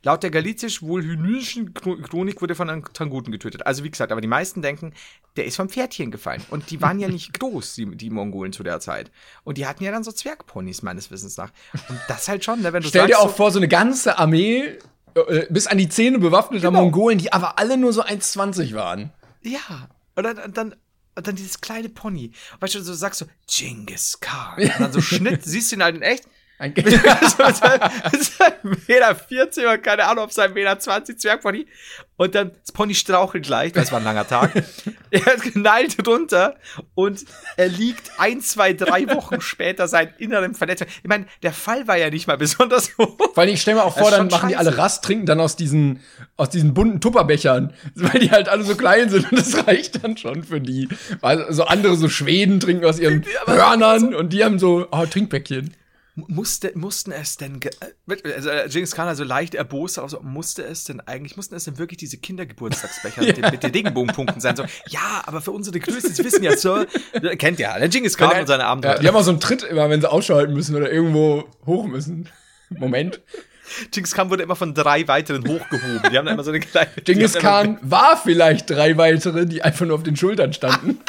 [0.04, 3.66] Laut der galizisch-wohlhynischen Chronik wurde von einem Tanguten getötet.
[3.66, 4.94] Also wie gesagt, aber die meisten denken,
[5.36, 6.44] der ist vom Pferdchen gefallen.
[6.50, 9.12] Und die waren ja nicht groß, die, die Mongolen zu der Zeit.
[9.44, 11.52] Und die hatten ja dann so Zwergponys, meines Wissens nach.
[11.90, 13.68] Und das halt schon, ne, wenn du Stell dir sagst, auch so, vor, so eine
[13.68, 14.78] ganze Armee
[15.16, 16.84] äh, bis an die Zähne bewaffneter Genau.
[16.84, 19.12] Mongolen, die aber alle nur so 1,20 waren.
[19.42, 19.90] Ja.
[20.16, 20.76] Und dann, dann,
[21.16, 22.32] und dann dieses kleine Pony.
[22.60, 24.58] Weißt du, so sagst du, Genghis Khan.
[24.62, 26.26] Und dann so Schnitt, siehst du ihn halt in echt.
[26.58, 28.44] Ein so
[28.88, 31.68] Meter 40 oder keine Ahnung, ob sein Meter 20 Zwergpony.
[32.16, 34.54] Und dann das Pony strauchelt gleich, das war ein langer Tag.
[35.12, 36.56] er knallt runter
[36.94, 37.26] und
[37.58, 40.90] er liegt ein, zwei, drei Wochen später seinen inneren Verletzungen.
[41.04, 43.18] Ich meine, der Fall war ja nicht mal besonders hoch.
[43.18, 44.70] Vor allem, ich stell mir auch vor, dann machen die scheiße.
[44.70, 46.00] alle Rast, trinken dann aus diesen,
[46.38, 50.16] aus diesen bunten Tupperbechern, weil die halt alle so klein sind und das reicht dann
[50.16, 50.88] schon für die.
[51.20, 55.76] Weil so andere so Schweden trinken aus ihren Hörnern und die haben so, oh, Trinkpäckchen.
[56.18, 60.86] Musste, mussten es denn, äh, also äh, Genghis Khan also leicht erbost, also musste es
[60.86, 64.56] denn eigentlich, mussten es denn wirklich diese Kindergeburtstagsbecher mit, den, mit den Regenbogenpunkten sein?
[64.56, 68.16] So, ja, aber für unsere Größe, Sie wissen ja, Sir, äh, kennt ja, der Genghis
[68.16, 69.00] Khan und seine Ja, Abenteuer.
[69.00, 72.30] die haben auch so einen Tritt immer, wenn sie ausschalten müssen oder irgendwo hoch müssen.
[72.70, 73.22] Moment.
[73.92, 76.02] Genghis Khan wurde immer von drei weiteren hochgehoben.
[76.12, 76.92] Die haben dann immer so eine kleine.
[77.04, 81.00] Genghis Khan war vielleicht drei weitere, die einfach nur auf den Schultern standen.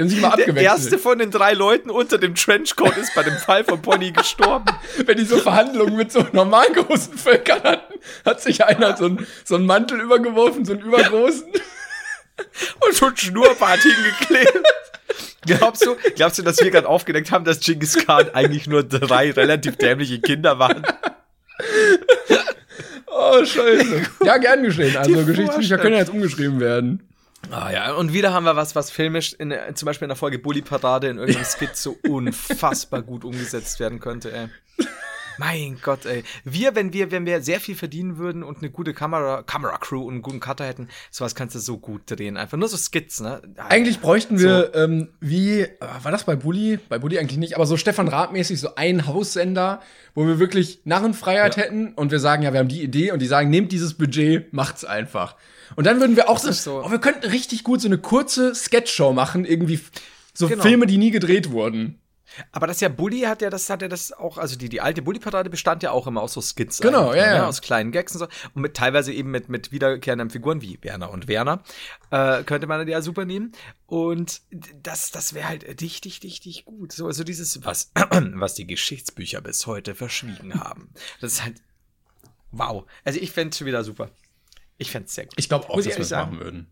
[0.00, 0.64] Die haben sich mal Der abgewechselt.
[0.66, 4.64] erste von den drei Leuten unter dem Trenchcoat ist bei dem Fall von Pony gestorben.
[5.04, 9.26] wenn die so Verhandlungen mit so normal großen Völkern hatten, hat sich einer so, ein,
[9.44, 11.48] so einen Mantel übergeworfen, so einen übergroßen.
[12.86, 14.66] und so ein Schnurrbart hingeklebt.
[15.46, 19.30] Glaubst du, glaubst du, dass wir gerade aufgedeckt haben, dass Genghis Khan eigentlich nur drei
[19.30, 20.82] relativ dämliche Kinder waren?
[23.06, 24.02] Oh, scheiße.
[24.24, 24.96] Ja, gern geschehen.
[24.96, 27.09] Also Die Geschichtsbücher können ja jetzt umgeschrieben werden.
[27.50, 30.38] Ah ja, und wieder haben wir was, was filmisch, in, zum Beispiel in der Folge
[30.38, 34.48] Bully Parade in irgendeinem Skit so unfassbar gut umgesetzt werden könnte, ey.
[35.38, 36.22] Mein Gott, ey.
[36.44, 40.12] Wir, wenn wir, wenn wir sehr viel verdienen würden und eine gute Kamera, Kamera-Crew und
[40.14, 42.36] einen guten Cutter hätten, sowas kannst du so gut drehen.
[42.36, 43.40] Einfach nur so Skits, ne?
[43.56, 45.68] Eigentlich bräuchten wir, ähm, wie, äh,
[46.02, 46.78] war das bei Bully?
[46.90, 49.80] Bei Bully eigentlich nicht, aber so Stefan Rath-mäßig so einen Haussender,
[50.14, 51.62] wo wir wirklich Narrenfreiheit Ja.
[51.62, 54.52] hätten und wir sagen, ja, wir haben die Idee und die sagen, nehmt dieses Budget,
[54.52, 55.36] macht's einfach.
[55.76, 56.82] Und dann würden wir auch so, so.
[56.84, 59.80] oh, wir könnten richtig gut so eine kurze Sketchshow machen, irgendwie
[60.34, 60.62] so Genau.
[60.62, 62.00] Filme, die nie gedreht wurden.
[62.52, 65.02] Aber das ja Bully hat ja das hat ja das auch also die die alte
[65.02, 67.34] Bully Parade bestand ja auch immer aus so Skits Genau, ja, ne?
[67.36, 67.46] ja.
[67.48, 71.10] aus kleinen Gags und so und mit teilweise eben mit mit wiederkehrenden Figuren wie Werner
[71.10, 71.62] und Werner
[72.10, 73.52] äh, könnte man ja super nehmen
[73.86, 74.42] und
[74.82, 77.90] das das wäre halt richtig richtig gut so also dieses was
[78.34, 81.56] was die Geschichtsbücher bis heute verschwiegen haben das ist halt
[82.52, 84.10] wow also ich fände schon wieder super
[84.80, 86.66] ich fände sehr gut Ich glaube auch, Muss dass wir es machen würden.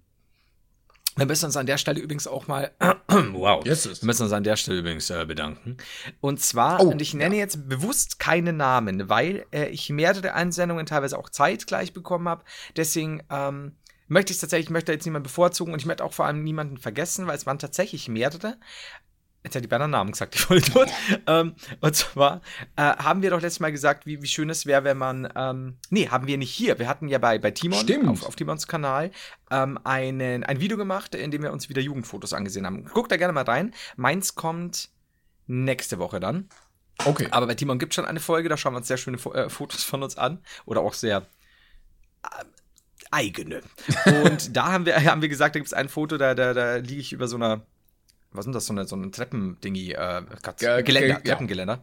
[1.17, 2.73] wir müssen uns an der Stelle übrigens auch mal,
[3.09, 5.77] wow, Jetzt ist- wir müssen uns an der Stelle übrigens äh, bedanken.
[6.21, 10.87] Und zwar, Oh, und ich nenne jetzt bewusst keine Namen, weil äh, ich mehrere Einsendungen
[10.87, 12.45] teilweise auch zeitgleich bekommen habe.
[12.77, 13.73] Deswegen ähm,
[14.07, 16.79] möchte ich tatsächlich, ich möchte jetzt niemanden bevorzugen und ich möchte auch vor allem niemanden
[16.79, 18.57] vergessen, weil es waren tatsächlich mehrere.
[19.45, 20.89] Jetzt hat die beiden Namen gesagt, ich wollte tot.
[21.27, 22.41] ähm, und zwar
[22.77, 25.33] äh, haben wir doch letztes Mal gesagt, wie, wie schön es wäre, wenn man.
[25.37, 26.79] Ähm, nee, haben wir nicht hier.
[26.79, 28.09] Wir hatten ja bei, bei Timon Stimmt.
[28.09, 29.11] auf, auf Timons Kanal
[29.51, 32.85] ähm, einen, ein Video gemacht, in dem wir uns wieder Jugendfotos angesehen haben.
[32.85, 33.75] Guckt da gerne mal rein.
[33.97, 34.91] Meins kommt
[35.47, 36.49] nächste Woche dann.
[37.05, 37.29] Okay.
[37.31, 39.33] Aber bei Timon gibt es schon eine Folge, da schauen wir uns sehr schöne Fo
[39.33, 40.43] äh, Fotos von uns an.
[40.67, 41.27] Oder auch sehr
[42.25, 42.45] äh,
[43.11, 43.63] eigene.
[44.25, 46.77] Und da haben wir, haben wir gesagt, da gibt es ein Foto, da, da, da
[46.77, 47.63] liege ich über so einer,
[48.33, 50.23] was sind das, so eine, so ein Treppendingi, äh,
[50.83, 51.19] Geländer, ge- ja.
[51.35, 51.83] Treppengeländer.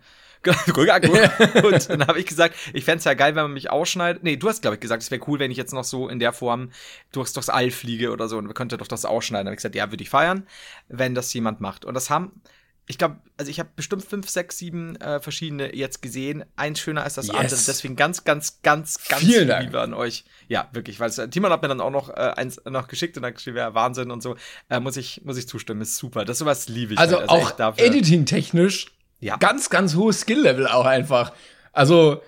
[1.64, 4.24] und dann habe ich gesagt, ich fände es ja geil, wenn man mich ausschneidet.
[4.24, 6.20] Nee, du hast, glaube ich, gesagt, es wäre cool, wenn ich jetzt noch so in
[6.20, 6.70] der Form
[7.12, 9.46] durchs, durchs All fliege oder so und wir könnten doch das ausschneiden.
[9.46, 10.46] Da habe ich gesagt, ja, würde ich feiern,
[10.88, 11.84] wenn das jemand macht.
[11.84, 12.42] Und das haben,
[12.88, 16.46] ich glaube, also ich habe bestimmt fünf, sechs, sieben äh, verschiedene jetzt gesehen.
[16.56, 17.36] Eins schöner als das Yes.
[17.36, 17.56] andere.
[17.68, 19.66] Deswegen ganz, ganz, ganz, ganz Vielen Dank.
[19.66, 20.24] Liebe an euch.
[20.48, 23.24] Ja, wirklich, weil äh, Timon hat mir dann auch noch äh, eins noch geschickt und
[23.24, 24.36] dann geschrieben, ja, Wahnsinn und so.
[24.70, 26.26] Äh, muss ich, muss ich zustimmen, ist super.
[26.26, 27.00] Das sowas liebe ich.
[27.00, 27.30] Also halt.
[27.30, 28.88] auch echt dafür- editing-technisch
[29.20, 29.38] Ja.
[29.38, 31.34] ganz, ganz hohes Skill-Level auch einfach.
[31.74, 32.22] Also,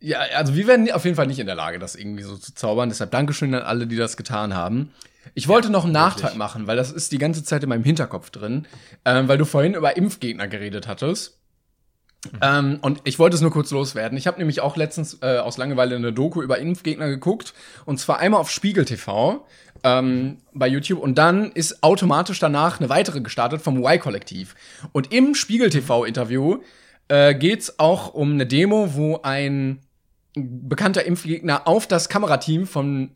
[0.00, 2.52] ja, also wir werden auf jeden Fall nicht in der Lage, das irgendwie so zu
[2.54, 2.88] zaubern.
[2.88, 4.92] Deshalb Dankeschön an alle, die das getan haben.
[5.32, 8.30] Ich wollte noch einen Nachtrag machen, weil das ist die ganze Zeit in meinem Hinterkopf
[8.30, 8.66] drin,
[9.04, 11.40] ähm, weil du vorhin über Impfgegner geredet hattest.
[12.40, 14.16] Ähm, und ich wollte es nur kurz loswerden.
[14.16, 17.54] Ich habe nämlich auch letztens äh, aus Langeweile eine Doku über Impfgegner geguckt.
[17.84, 19.46] Und zwar einmal auf Spiegel TV.
[19.82, 24.54] ähm, bei YouTube und dann ist automatisch danach eine weitere gestartet vom Y-Kollektiv.
[24.92, 26.58] Und im Spiegel-TV-Interview
[27.08, 29.80] äh, geht's auch um eine Demo, wo ein
[30.34, 33.10] bekannter Impfgegner auf das Kamerateam von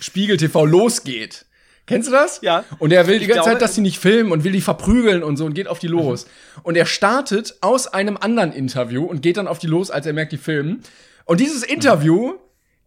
[0.00, 1.46] Spiegel TV losgeht.
[1.86, 2.40] Kennst du das?
[2.42, 2.64] Ja.
[2.78, 5.22] Und er will die ganze glaube- Zeit, dass sie nicht filmen und will die verprügeln
[5.22, 6.26] und so und geht auf die los.
[6.62, 10.12] Und er startet aus einem anderen Interview und geht dann auf die los, als er
[10.12, 10.82] merkt, die filmen.
[11.24, 12.34] Und dieses Interview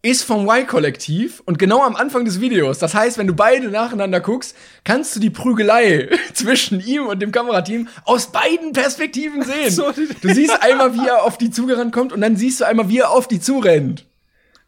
[0.02, 2.78] ist vom Y-Kollektiv und genau am Anfang des Videos.
[2.80, 7.32] Das heißt, wenn du beide nacheinander guckst, kannst du die Prügelei zwischen ihm und dem
[7.32, 9.72] Kamerateam aus beiden Perspektiven sehen.
[9.72, 12.88] So, du siehst einmal, wie er auf die zugerannt kommt und dann siehst du einmal,
[12.88, 14.06] wie er auf die zurennt.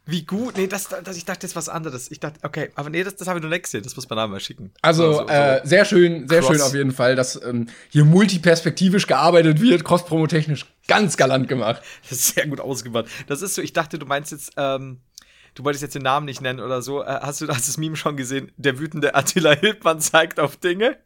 [0.08, 0.58] Wie gut.
[0.58, 2.10] Nee, das, das, ich dachte, das ist was anderes.
[2.10, 3.84] Ich dachte, okay, aber nee, das, das habe ich noch nicht gesehen.
[3.84, 4.72] Das muss man da mal schicken.
[4.82, 5.34] Also So, so, so.
[5.34, 6.52] Äh, sehr schön, sehr Cross.
[6.56, 11.82] schön auf jeden Fall, dass ähm, hier multiperspektivisch gearbeitet wird, cross-promo-technisch ganz galant gemacht.
[12.10, 13.06] Das ist sehr gut ausgemacht.
[13.28, 15.02] Das ist so, ich dachte, du meinst jetzt, ähm,
[15.56, 17.04] du wolltest jetzt den Namen nicht nennen oder so.
[17.04, 18.52] Äh, hast du hast das Meme schon gesehen?
[18.58, 20.98] Der wütende Attila Hildmann zeigt auf Dinge.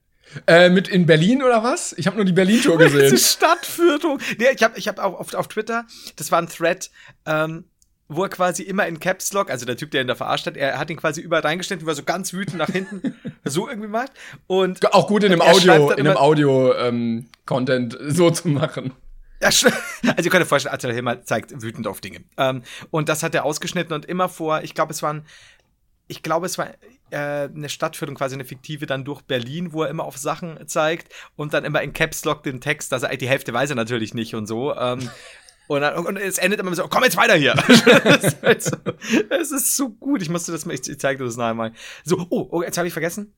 [0.48, 1.94] Äh, mit in Berlin oder was?
[1.98, 3.18] Ich habe nur die Berlin-Tour Diese gesehen.
[3.18, 4.20] Stadtführung.
[4.38, 5.86] Nee, ich habe ich hab auf, auf, auf Twitter,
[6.16, 6.90] das war ein Thread,
[7.26, 7.66] ähm,
[8.12, 10.58] wo er quasi immer in Caps Lock, also der Typ, der ihn da verarscht hat,
[10.58, 14.12] er hat ihn quasi überall reingestellt, war so ganz wütend nach hinten, so irgendwie macht.
[14.48, 18.94] Und Auch gut in dem Er Audio, in dem Audio ähm, Content so zu machen.
[19.42, 19.72] Ja, also
[20.04, 22.24] ihr könnt euch vorstellen, Attila Hildmann zeigt wütend auf Dinge.
[22.38, 25.26] Ähm, und das hat er ausgeschnitten und immer vor, ich glaube, es waren,
[26.08, 26.68] ich glaube, es war
[27.12, 31.14] äh, eine Stadtführung, quasi eine fiktive, dann durch Berlin, wo er immer auf Sachen zeigt
[31.38, 34.36] und dann immer in Caps Lock den Text, also die Hälfte weiß er natürlich nicht
[34.36, 34.76] und so.
[34.76, 35.10] Ähm,
[35.76, 37.54] und, dann, und es endet immer so, komm jetzt weiter hier.
[38.42, 38.76] halt so,
[39.30, 40.22] es ist so gut.
[40.22, 41.74] Ich musste das mal, ich, ich zeig dir das nachher mal.
[42.04, 43.34] So, oh, oh jetzt habe ich vergessen.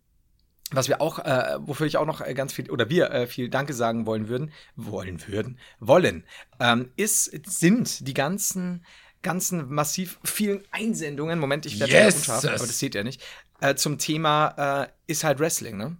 [0.72, 3.50] Was wir auch, äh, wofür ich auch noch äh, ganz viel, oder wir äh, viel
[3.50, 6.24] Danke sagen wollen würden, wollen würden, wollen,
[6.60, 8.84] ähm, ist, sind die ganzen,
[9.22, 11.38] ganzen massiv vielen Einsendungen.
[11.38, 12.15] Moment, ich werde Yes.
[12.15, 13.22] unscharf, aber das seht ihr nicht.
[13.62, 15.98] Äh, zum Thema äh, ist halt Wrestling, ne?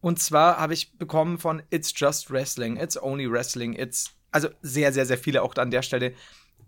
[0.00, 4.92] Und zwar habe ich bekommen von It's Just Wrestling, It's Only Wrestling, It's, also sehr,
[4.92, 6.14] sehr, sehr viele auch an der Stelle.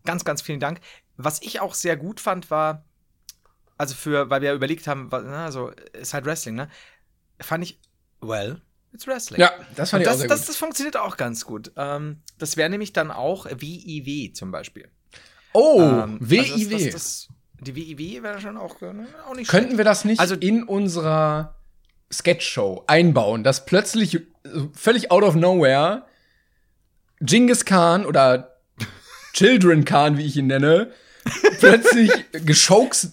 [0.05, 0.81] Ganz, ganz vielen Dank.
[1.17, 2.85] Was ich auch sehr gut fand, war,
[3.77, 6.69] also für, weil wir überlegt haben, also ist halt Wrestling, ne?
[7.41, 7.79] Fand ich,
[8.21, 8.61] well,
[8.93, 9.41] it's Wrestling.
[9.41, 10.49] Ja, das fand Und ich auch das, sehr das, gut.
[10.49, 11.73] das funktioniert auch ganz gut.
[11.77, 14.89] Ähm, das wäre nämlich dann auch WIW zum Beispiel.
[15.53, 16.41] Oh, Ähm, WIW.
[16.53, 17.29] Also das, das, das,
[17.61, 18.93] die WIW wäre schon auch, äh,
[19.29, 19.79] auch nicht Könnten schlecht.
[19.79, 21.55] wir das nicht Also- in unserer
[22.13, 24.21] Sketchshow einbauen, dass plötzlich äh,
[24.73, 26.07] völlig out of nowhere
[27.21, 28.57] Genghis Khan oder
[29.33, 30.91] Children Khan, wie ich ihn nenne,
[31.59, 32.11] plötzlich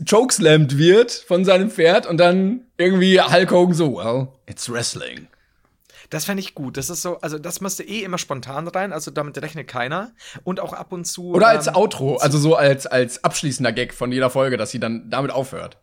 [0.05, 5.27] chokeslammed wird von seinem Pferd und dann irgendwie Hulk Hogan so, well, it's wrestling.
[6.09, 6.77] Das fände ich gut.
[6.77, 10.11] Das ist so, also das müsste eh immer spontan rein, also damit rechnet keiner.
[10.43, 11.31] Und auch ab und zu.
[11.31, 14.79] Oder als ähm, Outro, also so als, als abschließender Gag von jeder Folge, dass sie
[14.79, 15.77] dann damit aufhört.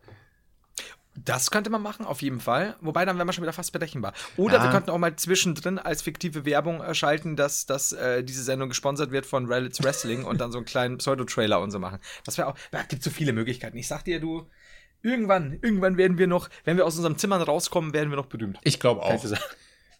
[1.15, 2.75] Das könnte man machen, auf jeden Fall.
[2.81, 4.13] Wobei, dann wären wir schon wieder fast berechenbar.
[4.35, 4.63] Oder Ja.
[4.63, 8.69] wir könnten auch mal zwischendrin als fiktive Werbung äh, schalten, dass, dass äh, diese Sendung
[8.69, 11.99] gesponsert wird von Reddit's Wrestling und dann so einen kleinen Pseudo-Trailer und so machen.
[12.25, 13.77] Das wäre auch, da gibt so viele Möglichkeiten.
[13.77, 14.47] Ich sag dir, du,
[15.03, 18.57] irgendwann, irgendwann werden wir noch, wenn wir aus unserem Zimmern rauskommen, werden wir noch berühmt.
[18.63, 19.23] Ich glaube auch.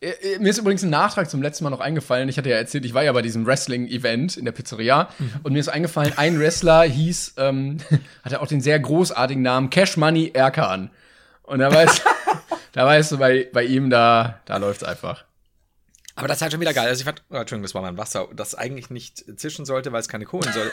[0.02, 2.28] Äh, äh, Mir ist übrigens ein Nachtrag zum letzten Mal noch eingefallen.
[2.28, 5.10] Ich hatte ja erzählt, ich war ja bei diesem Wrestling-Event in der Pizzeria
[5.44, 7.78] und mir ist eingefallen, ein Wrestler hieß, ähm,
[8.24, 10.90] hatte auch den sehr großartigen Namen Cash Money Erkan.
[11.54, 12.02] Und da weißt,
[12.72, 15.24] da weißt du, bei, bei ihm, da, da läuft's einfach.
[16.16, 16.88] Aber das ist halt schon wieder geil.
[16.88, 20.00] Also ich fand, oh, Entschuldigung, das war mein Wasser, das eigentlich nicht zischen sollte, weil
[20.00, 20.72] es keine Kohlen soll.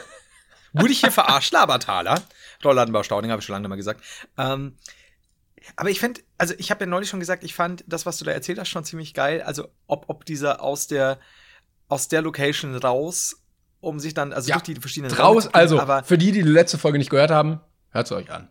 [0.73, 2.23] Wurde ich hier verarscht, Labertaler?
[2.65, 4.03] Rollladenbau Staudinger, habe ich schon lange mal gesagt.
[4.39, 4.77] Ähm,
[5.77, 8.25] aber ich fand, also ich habe ja neulich schon gesagt, ich fand das, was du
[8.25, 9.43] da erzählt hast, schon ziemlich geil.
[9.43, 11.19] Also ob, ob dieser aus der,
[11.89, 13.43] aus der Location raus,
[13.81, 16.49] um sich dann, also Ja, durch die verschiedenen gehen, also, aber für die, die die
[16.49, 18.49] letzte Folge nicht gehört haben, hört's euch an.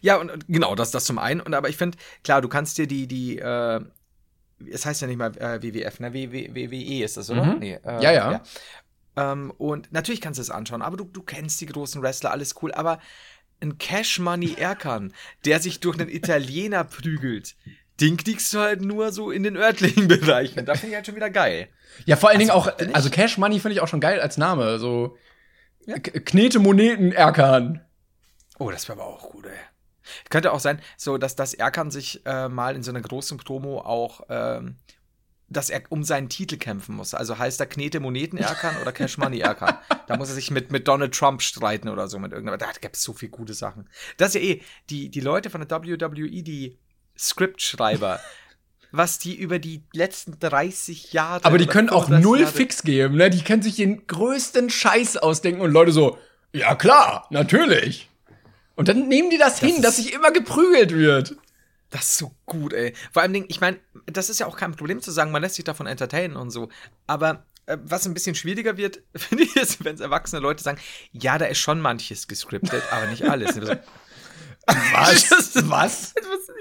[0.00, 1.40] Ja, und, und genau, das, das zum einen.
[1.40, 3.80] Und aber ich finde, klar, du kannst dir die, die, äh,
[4.70, 6.12] es heißt ja nicht mal äh, WWF, ne?
[6.12, 7.44] WW, WWE ist das, oder?
[7.44, 7.58] Mhm.
[7.58, 8.42] Nee, äh, Ja, ja.
[9.16, 12.54] Ähm, und natürlich kannst du es anschauen, aber du, du kennst die großen Wrestler, alles
[12.62, 12.98] cool, aber
[13.60, 15.12] ein Cash Money Erkan,
[15.44, 17.54] der sich durch einen Italiener prügelt,
[18.00, 20.64] den kriegst du halt nur so in den örtlichen Bereichen.
[20.64, 21.68] Da finde ich halt schon wieder geil.
[22.06, 24.18] Ja, vor allen Dingen auch, bin ich- also Cash Money finde ich auch schon geil
[24.20, 24.78] als Name.
[24.78, 25.16] So,
[25.86, 27.84] K- Knete Moneten Erkan.
[28.58, 29.52] Oh, das wäre aber auch gut, ey.
[30.30, 33.80] Könnte auch sein, so dass das Erkan sich äh, mal in so einer großen Promo
[33.80, 34.76] auch, ähm,
[35.48, 37.12] dass er um seinen Titel kämpfen muss.
[37.12, 39.76] Also heißt er Knete Moneten Erkan oder Cash Money Erkan.
[40.08, 42.58] Da muss er sich mit, mit Donald Trump streiten oder so mit irgendeinem.
[42.58, 43.88] Da gibt es so viele gute Sachen.
[44.16, 46.78] Das ist ja eh, die, die Leute von der WWE, die
[47.16, 48.20] Scriptschreiber,
[48.90, 51.44] was die über die letzten 30 Jahre.
[51.44, 53.30] Aber die können auch 35 null Jahre- Fix geben, ne?
[53.30, 56.18] Die können sich den größten Scheiß ausdenken und Leute so,
[56.52, 58.10] ja klar, natürlich.
[58.74, 61.36] Und dann nehmen die das, hin, ist- dass sich immer geprügelt wird.
[61.90, 62.94] Das ist so gut, ey.
[63.12, 65.64] Vor allem, ich meine, das ist ja auch kein Problem zu sagen, man lässt sich
[65.64, 66.70] davon entertainen und so.
[67.06, 70.80] Aber äh, was ein bisschen schwieriger wird, finde ich, ist, wenn es erwachsene Leute sagen,
[71.12, 73.54] ja, da ist schon manches gescriptet, aber nicht alles.
[73.54, 73.60] So,
[74.66, 75.30] Was?
[75.68, 76.14] Was?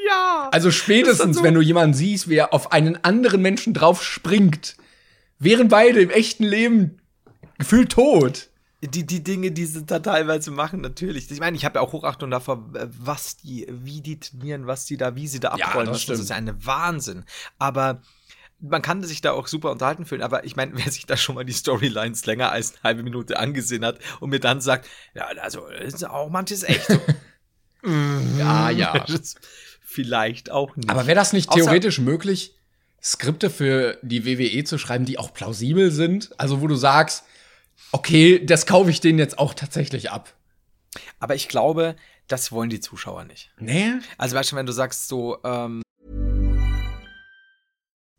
[0.07, 0.49] ja.
[0.51, 4.75] Also spätestens, so- wenn du jemanden siehst, wie er auf einen anderen Menschen drauf springt,
[5.39, 6.99] wären beide im echten Leben
[7.57, 8.49] gefühlt tot.
[8.83, 11.29] Die, die Dinge, die sie da teilweise machen, natürlich.
[11.29, 14.85] Ich meine, ich habe ja auch Hochachtung davor, äh, was die, wie die trainieren, was
[14.85, 15.87] die da, wie sie da Ja, abrollen.
[15.87, 16.19] das das stimmt.
[16.19, 17.23] ist ja ein Wahnsinn.
[17.59, 18.01] Aber
[18.59, 20.23] man kann sich da auch super unterhalten fühlen.
[20.23, 23.37] Aber ich meine, wer sich da schon mal die Storylines länger als eine halbe Minute
[23.37, 26.99] angesehen hat und mir dann sagt, ja, also ist auch manches echt so.
[28.37, 28.93] Ja, ja.
[29.07, 29.35] Das
[29.83, 30.89] Vielleicht auch nicht.
[30.89, 32.55] Aber wäre das nicht Außer- theoretisch möglich,
[33.03, 36.29] Skripte für die WWE zu schreiben, die auch plausibel sind?
[36.39, 37.25] Also wo du sagst,
[37.91, 40.33] okay, das kaufe ich denen jetzt auch tatsächlich ab.
[41.19, 41.95] Aber ich glaube,
[42.27, 43.51] das wollen die Zuschauer nicht.
[43.57, 43.93] Nee?
[44.17, 45.81] Also, weißt du, wenn du sagst so, ähm,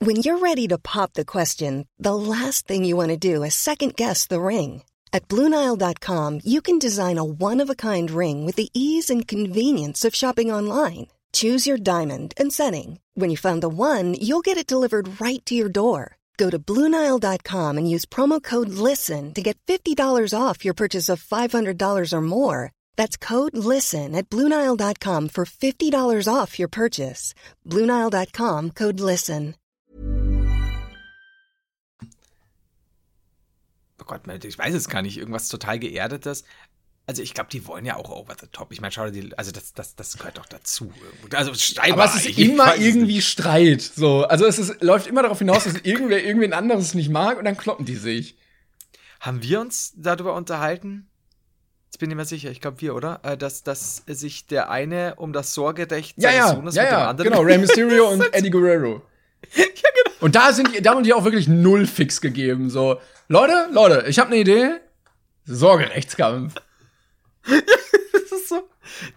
[0.05, 3.55] When you're ready to pop the question, the last thing you want to do is
[3.55, 4.83] second guess the ring.
[5.13, 9.29] At Bluenile.com, you can design a one of a kind ring with the ease and
[9.29, 11.07] convenience of shopping online.
[11.33, 12.99] Choose your diamond and setting.
[13.15, 16.17] When you find the one, you'll get it delivered right to your door.
[16.37, 21.23] Go to Bluenile.com and use promo code LISTEN to get $50 off your purchase of
[21.23, 22.73] $500 or more.
[22.97, 27.35] That's code LISTEN at Bluenile.com for $50 off your purchase.
[27.69, 29.55] Bluenile.com code LISTEN.
[34.03, 36.45] oh Gott, ich weiß es gar nicht, irgendwas total geerdetes.
[37.07, 38.71] Also ich glaube, die wollen ja auch over the top.
[38.71, 40.93] Ich meine, schau dir die, also das, das, das gehört doch dazu.
[41.35, 41.53] Also.
[41.81, 43.29] Aber es ist immer irgendwie nicht.
[43.29, 43.83] Streit.
[43.83, 47.45] So, also es ist, läuft immer darauf hinaus, dass irgendwer irgendwen anderes nicht mag und
[47.45, 48.37] dann kloppen die sich.
[49.21, 51.09] Haben wir uns darüber unterhalten?
[51.87, 53.21] Jetzt bin ich mir sicher, ich glaube wir, oder?
[53.23, 56.93] Äh, Dass, dass sich der eine um das Sorgerecht Ja, seines ja, Sohnes ja, mit
[56.93, 59.03] dem anderen genau, Rey Mysterio und Eddie Guerrero.
[59.55, 60.17] ja, genau.
[60.21, 62.71] Und da sind die, da haben die auch wirklich null Fix gegeben.
[62.71, 64.81] So, Leute, Leute, ich habe eine Idee.
[65.45, 66.55] Sorgerechtskampf.
[68.49, 68.69] So.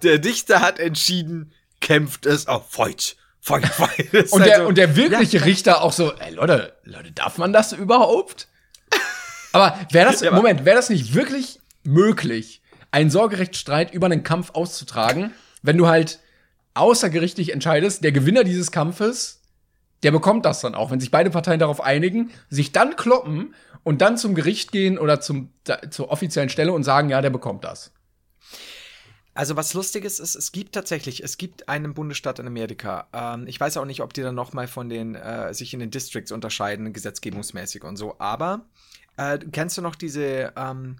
[0.04, 3.18] Der Dichter hat entschieden, kämpft es auf fight.
[3.48, 7.12] Das ist Und halt der, so- und der wirkliche Richter auch so, ey, Leute, Leute,
[7.12, 8.48] darf man das überhaupt?
[9.52, 12.62] Aber wäre das, Ja, Moment, wäre das nicht wirklich möglich,
[12.92, 16.20] einen Sorgerechtsstreit über einen Kampf auszutragen, wenn du halt
[16.74, 19.42] außergerichtlich entscheidest, der Gewinner dieses Kampfes,
[20.04, 24.02] der bekommt das dann auch, wenn sich beide Parteien darauf einigen, sich dann kloppen und
[24.02, 27.64] dann zum Gericht gehen oder zum, da, zur offiziellen Stelle und sagen, ja, der bekommt
[27.64, 27.92] das.
[29.36, 33.08] Also was Lustiges ist, es gibt tatsächlich, es gibt einen Bundesstaat in Amerika.
[33.12, 35.82] Ähm, ich weiß auch nicht, ob die dann noch mal von den äh, sich in
[35.82, 38.16] den Districts unterscheiden, gesetzgebungsmäßig und so.
[38.18, 38.66] Aber
[39.18, 40.96] äh, kennst du noch diese ähm,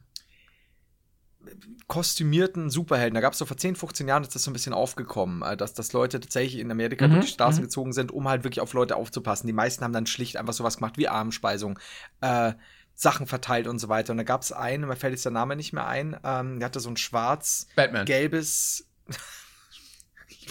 [1.88, 3.16] kostümierten Superhelden?
[3.16, 5.56] Da gab es so vor 10, 15 Jahren ist das so ein bisschen aufgekommen, äh,
[5.56, 8.74] dass, dass Leute tatsächlich in Amerika durch die Straßen gezogen sind, um halt wirklich auf
[8.74, 9.48] Leute aufzupassen.
[9.48, 11.80] Die meisten haben dann schlicht einfach sowas gemacht wie Armspeisung.
[12.20, 12.54] Äh,
[12.96, 14.12] Sachen verteilt und so weiter.
[14.12, 16.68] Und da gab es einen, mir fällt jetzt der Name nicht mehr ein, ähm, der
[16.68, 18.06] hatte so ein schwarz Batman.
[18.06, 18.88] gelbes.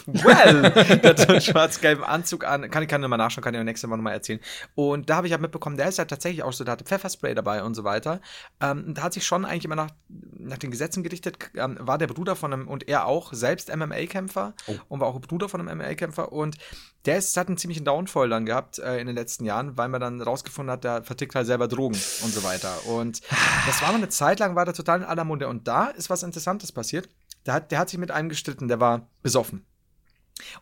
[0.07, 2.71] Well, der hat so einen schwarz-gelben Anzug an.
[2.71, 4.41] Kann ich kann nochmal nachschauen, kann ich nächste Mal nochmal erzählen.
[4.75, 7.35] Und da habe ich halt mitbekommen, der ist halt tatsächlich auch so, der hatte Pfefferspray
[7.35, 8.21] dabei und so weiter.
[8.61, 12.07] Ähm, da hat sich schon eigentlich immer nach, nach den Gesetzen gerichtet, ähm, war der
[12.07, 14.55] Bruder von einem, und er auch, selbst MMA-Kämpfer
[14.89, 16.57] und war auch Bruder von einem MMA-Kämpfer und
[17.05, 20.01] der ist, hat einen ziemlichen Downfall dann gehabt äh, in den letzten Jahren, weil man
[20.01, 22.87] dann rausgefunden hat, der vertickt halt selber Drogen und so weiter.
[22.87, 23.21] Und
[23.67, 25.49] das war mal eine Zeit lang, war der total in aller Munde.
[25.49, 27.09] Und da ist was Interessantes passiert.
[27.47, 29.67] Der hat, der hat sich mit einem gestritten, der war besoffen.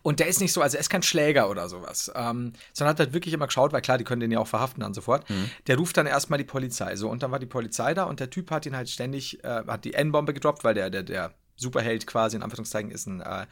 [0.01, 2.99] Und der ist nicht so, also er ist kein Schläger oder sowas, ähm, sondern hat
[2.99, 5.25] halt wirklich immer geschaut, weil klar, die können den ja auch verhaften dann sofort.
[5.67, 6.95] Der ruft dann erstmal die Polizei.
[6.95, 9.63] So, und dann war die Polizei da und der Typ hat ihn halt ständig, äh,
[9.67, 13.45] hat die N-Bombe gedroppt, weil der, der, der Superheld quasi, in Anführungszeichen, ist ein äh,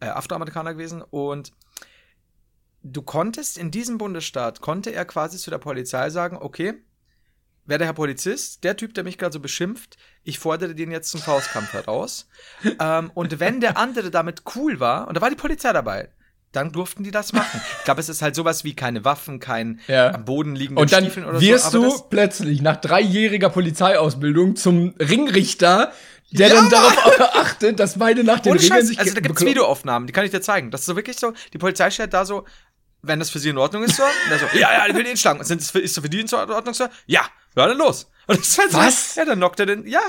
[0.00, 1.02] äh, Afroamerikaner gewesen.
[1.02, 1.52] Und
[2.82, 6.74] du konntest in diesem Bundesstaat, konnte er quasi zu der Polizei sagen, okay,
[7.66, 11.10] wer der Herr Polizist, der Typ, der mich gerade so beschimpft, ich fordere den jetzt
[11.10, 12.28] zum Faustkampf heraus.
[12.80, 16.08] ähm, und wenn der andere damit cool war, und da war die Polizei dabei,
[16.52, 17.62] dann durften die das machen.
[17.78, 20.12] Ich glaube, es ist halt sowas wie keine Waffen, kein Ja.
[20.12, 21.82] am Boden liegende Und dann Stiefeln oder wirst so.
[21.82, 25.92] du plötzlich nach dreijähriger Polizeiausbildung zum Ringrichter,
[26.30, 29.20] der Ja, dann darauf achtet, dass beide nach den Ohne Regeln Scheiß, sich also da
[29.20, 29.42] gibt's.
[29.44, 30.70] Videoaufnahmen, die kann ich dir zeigen.
[30.70, 32.44] Das ist so wirklich so, die Polizei steht da so,
[33.00, 35.16] wenn das für sie in Ordnung ist, so, und so, ja, ja, ich will den
[35.16, 35.42] schlagen.
[35.44, 36.86] Sind das für, ist das für die in Ordnung, so?
[37.06, 37.22] Ja,
[37.56, 38.10] ja, dann los.
[38.26, 39.14] Und das ist halt Was?
[39.14, 40.00] so, ja, dann knockt er den, ja,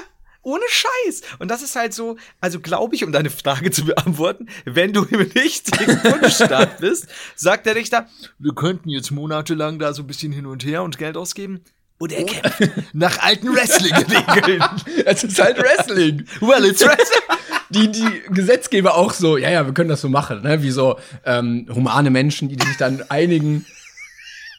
[0.43, 1.21] ohne Scheiß.
[1.39, 5.03] Und das ist halt so, also glaube ich, um deine Frage zu beantworten, wenn du
[5.03, 8.07] im richtigen Bundesstaat bist, sagt der Richter,
[8.39, 11.61] wir könnten jetzt monatelang da so ein bisschen hin und her und Geld ausgeben.
[11.97, 14.63] Und er kämpft nach alten Wrestling-Regeln.
[15.05, 16.25] Es ist halt Wrestling.
[16.41, 17.21] well, it's Wrestling.
[17.69, 20.61] die, die Gesetzgeber auch so, ja, ja, wir können das so machen, ne?
[20.63, 23.65] Wie so ähm, humane Menschen, die sich dann einigen.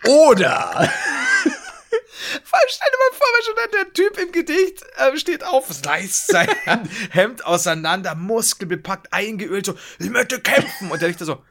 [0.06, 0.88] Oder
[2.68, 6.48] Stell dir mal vor, weil schon der Typ im Gedicht äh, steht auf, reißt sein
[7.11, 10.90] Hemd auseinander, muskelbepackt, eingeölt, so, ich möchte kämpfen.
[10.90, 11.42] Und der Richter so,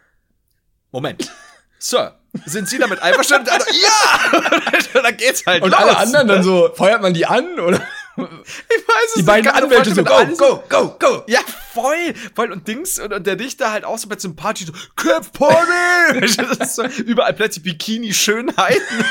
[0.91, 1.31] Moment,
[1.79, 3.49] Sir, sind Sie damit einverstanden?
[3.49, 4.39] Andere, ja!
[4.99, 5.79] Und dann geht's halt und los.
[5.79, 7.85] alle anderen dann so, feuert man die an oder?
[8.15, 11.23] Ich weiß es Die nicht, beiden Anwälte so, go, go, go, go.
[11.27, 11.39] Ja,
[11.73, 12.51] voll, voll.
[12.51, 16.27] Und Dings, und, und der Dichter halt auch so bei Party so, Köpfpony!
[16.65, 19.05] So, überall plötzlich Bikini-Schönheiten.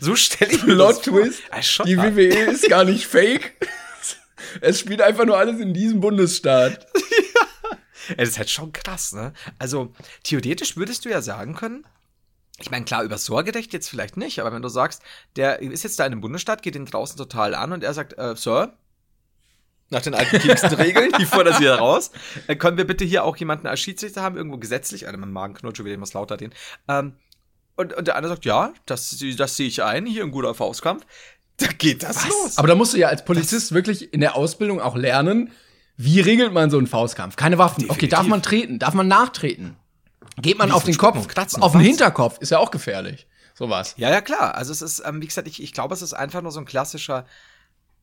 [0.00, 1.02] So stelle ich mir Plot.
[1.02, 1.42] Twist.
[1.52, 1.96] Ja, schon Die.
[1.96, 3.54] WWE ist gar nicht fake.
[4.60, 6.86] Es spielt einfach nur alles in diesem Bundesstaat.
[8.08, 9.34] Ey, das ist halt schon krass, ne?
[9.58, 11.84] Also, theoretisch würdest du ja sagen können,
[12.58, 15.02] ich meine, klar, über Sorgerecht jetzt vielleicht nicht, aber wenn du sagst,
[15.36, 18.18] der ist jetzt da in einem Bundesstaat, geht ihn draußen total an und er sagt,
[18.18, 18.72] äh, Sir,
[19.90, 22.10] nach den alten kicksten Regeln, die fordern sie heraus,
[22.46, 25.76] äh, können wir bitte hier auch jemanden als Schiedsrichter haben, irgendwo gesetzlich, also mein Magenknurrt
[25.76, 26.52] schon wieder was lauter den,
[26.88, 27.14] ähm,
[27.78, 31.06] und, und der andere sagt, ja, das, das sehe ich ein, hier ein guter Faustkampf,
[31.58, 32.58] da geht das los.
[32.58, 35.52] Aber da musst du ja als Polizist wirklich in der Ausbildung auch lernen,
[35.96, 37.36] wie regelt man so einen Faustkampf?
[37.36, 37.84] Keine Waffen.
[37.84, 38.10] Okay, Definitiv.
[38.18, 38.78] darf man treten?
[38.78, 39.76] Darf man nachtreten?
[40.36, 41.26] Geht man auf den Kopf?
[41.28, 41.86] Kratzen auf den was?
[41.86, 43.26] Hinterkopf ist ja auch gefährlich.
[43.54, 43.94] Sowas.
[43.96, 44.54] Ja, ja, klar.
[44.54, 46.64] Also es ist, ähm, wie gesagt, ich, ich glaube, es ist einfach nur so ein
[46.66, 47.26] klassischer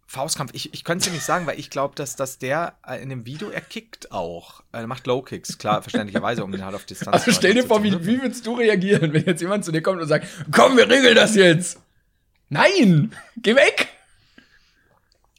[0.08, 0.52] Faustkampf.
[0.54, 3.10] Ich, ich könnte es dir nicht sagen, weil ich glaube, dass, dass der äh, in
[3.10, 4.62] dem Video, er kickt auch.
[4.72, 7.84] Er macht Low Kicks, klar, verständlicherweise, um ihn halt auf Distanz Also stell dir vor,
[7.84, 10.78] wie, zu wie würdest du reagieren, wenn jetzt jemand zu dir kommt und sagt, komm,
[10.78, 11.80] wir regeln das jetzt?
[12.50, 13.16] Nein!
[13.38, 13.88] Geh weg!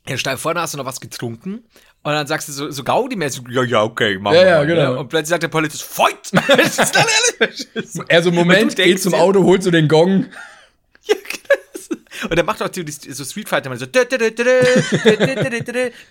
[0.08, 1.64] Ja, stell dir vor, da hast du noch was getrunken
[2.02, 4.46] und dann sagst du so, so Gaudi-mäßig, ja, ja, okay, mach Ja, mal.
[4.46, 4.66] ja, ne?
[4.66, 5.00] genau.
[5.00, 6.30] Und plötzlich sagt der Polizist, Fight!
[8.08, 10.26] Er so, Und Moment, du geht denkst zum Auto, holt so den Gong.
[11.08, 11.45] Ja, krass.
[12.24, 13.86] Und er macht auch so Street Fighter, man so.
[13.86, 14.04] Der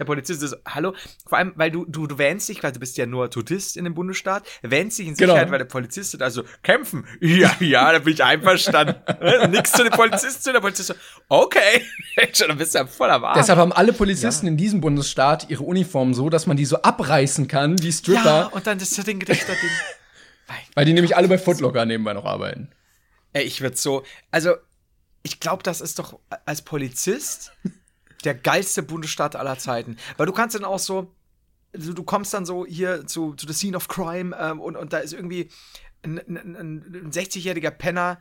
[0.05, 0.93] Polizist ist so, hallo.
[1.25, 3.83] Vor allem, weil du, du, du wähnst dich, weil du bist ja nur Tutist in
[3.83, 5.33] dem Bundesstaat, wähnst dich in genau.
[5.33, 5.51] Sicherheit, genau.
[5.53, 7.05] weil der Polizist ist, also kämpfen.
[7.35, 8.95] Ja, ja, da bin ich einverstanden.
[9.51, 10.93] Nix zu dem Polizisten, zu der Polizist so,
[11.27, 11.81] okay.
[12.39, 13.41] Dann bist du ja voller Wahrheit.
[13.41, 14.51] Deshalb haben alle Polizisten ja.
[14.51, 18.23] in diesem Bundesstaat ihre Uniformen so, dass man die so abreißen kann, wie Stripper.
[18.23, 19.55] Ja, und dann ist das Ding, das Ding.
[20.75, 22.69] Weil die nämlich alle bei Footlocker nebenbei noch arbeiten.
[23.33, 24.55] Ey, ich würde so, also
[25.25, 27.51] ich glaube, das ist doch als Polizist
[28.23, 29.97] der geilste Bundesstaat aller Zeiten.
[30.17, 31.11] Weil du kannst dann auch so,
[31.73, 34.93] du, du kommst dann so hier zu, zu the scene of crime ähm, und, und
[34.93, 35.49] da ist irgendwie
[36.03, 36.55] ein, ein, ein,
[37.05, 38.19] ein 60-jähriger Penner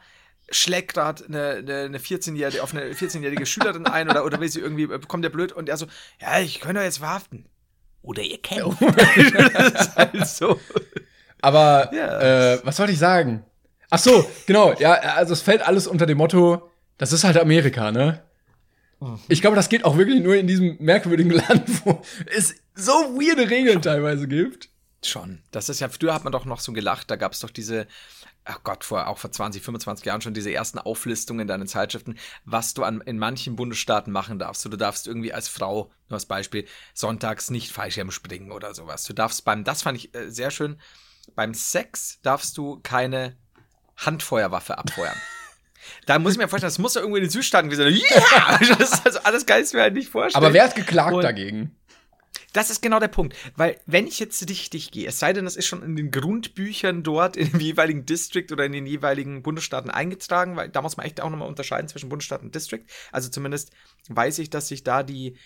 [0.51, 4.61] schlägt gerade eine, eine, eine 14-jährige auf eine 14-jährige Schülerin ein oder, oder will sie
[4.61, 5.87] irgendwie, äh, kommt der blöd und er so,
[6.23, 7.47] ja, ich könnte jetzt verhaften.
[8.01, 8.81] Oder ihr kennt.
[9.17, 10.59] ist halt so.
[11.43, 12.53] Aber Ja.
[12.55, 13.45] äh, was wollte ich sagen?
[13.90, 14.73] Ach so, genau.
[14.79, 18.22] Ja, also es fällt alles unter dem Motto, das ist halt Amerika, ne?
[19.28, 22.00] Ich glaube, das geht auch wirklich nur in diesem merkwürdigen Land, wo
[22.35, 24.70] es so weirde Regeln teilweise gibt.
[25.02, 25.42] Schon.
[25.50, 27.87] Das ist ja, früher hat man doch noch so gelacht, da gab es doch diese,
[28.44, 32.16] ach Gott, vor, auch vor 20, 25 Jahren schon diese ersten Auflistungen in deinen Zeitschriften,
[32.46, 34.64] was du an, in manchen Bundesstaaten machen darfst.
[34.64, 39.04] Du darfst irgendwie als Frau, nur als Beispiel, sonntags nicht Fallschirm springen oder sowas.
[39.04, 40.80] Du darfst beim, das fand ich äh, sehr schön,
[41.35, 43.37] beim Sex darfst du keine
[43.96, 45.16] Handfeuerwaffe abfeuern.
[46.07, 48.20] Da muss ich mir vorstellen, das muss ja irgendwo in den Südstaaten gewesen sein.
[48.31, 48.59] Ja!
[48.79, 50.44] Das ist also alles geil, das mir halt nicht vorstellen.
[50.44, 51.77] Aber wer hat geklagt Und- dagegen?
[52.53, 53.35] Das ist genau der Punkt.
[53.57, 57.03] Weil, wenn ich jetzt richtig gehe, es sei denn, das ist schon in den Grundbüchern
[57.03, 61.05] dort, in dem jeweiligen District oder in den jeweiligen Bundesstaaten eingetragen, weil da muss man
[61.05, 62.83] echt auch nochmal unterscheiden zwischen Bundesstaat und District.
[63.11, 63.73] Also zumindest
[64.09, 65.37] weiß ich, dass sich da die,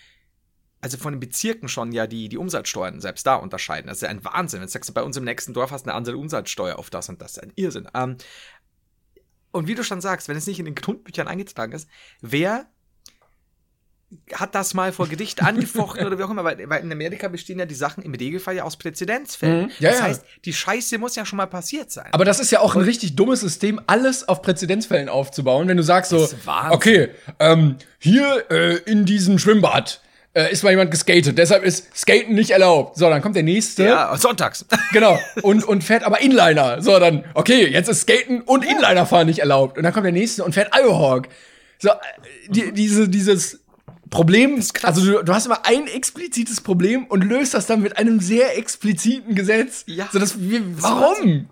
[0.81, 3.87] also von den Bezirken schon ja die, die Umsatzsteuern selbst da unterscheiden.
[3.87, 4.59] Das ist ja ein Wahnsinn.
[4.59, 7.09] Wenn du sagst, bei uns im nächsten Dorf hast du eine andere Umsatzsteuer auf das
[7.09, 7.33] und das.
[7.33, 7.87] Das ist ein Irrsinn.
[7.95, 8.17] Ähm,
[9.51, 11.87] und wie du schon sagst, wenn es nicht in den Grundbüchern eingetragen ist,
[12.21, 12.67] wer
[14.33, 17.59] hat das mal vor Gericht angefochten oder wie auch immer, weil, weil in Amerika bestehen
[17.59, 19.65] ja die Sachen im Regelfall ja aus Präzedenzfällen.
[19.65, 19.71] Mhm.
[19.79, 20.05] Ja, das ja.
[20.05, 22.07] heißt, die Scheiße muss ja schon mal passiert sein.
[22.11, 25.67] Aber das ist ja auch ein richtig dummes System, alles auf Präzedenzfällen aufzubauen.
[25.67, 26.27] Wenn du sagst so,
[26.69, 27.09] okay,
[27.39, 30.01] ähm, hier äh, in diesem Schwimmbad
[30.33, 32.97] äh, ist mal jemand geskatet, deshalb ist Skaten nicht erlaubt.
[32.97, 33.85] So, dann kommt der nächste.
[33.85, 34.65] ja, sonntags.
[34.91, 35.19] Genau.
[35.43, 36.81] Und, und fährt aber Inliner.
[36.81, 39.77] So, dann, okay, jetzt ist Skaten und Inliner fahren nicht erlaubt.
[39.77, 41.27] Und dann kommt der nächste und fährt Iohawk.
[41.77, 41.93] So, äh,
[42.47, 43.59] die, diese, dieses
[44.09, 48.19] Problem, also du, du hast immer ein explizites Problem und löst das dann mit einem
[48.19, 49.83] sehr expliziten Gesetz.
[49.85, 50.09] Ja.
[50.11, 51.47] So, das, wie, warum?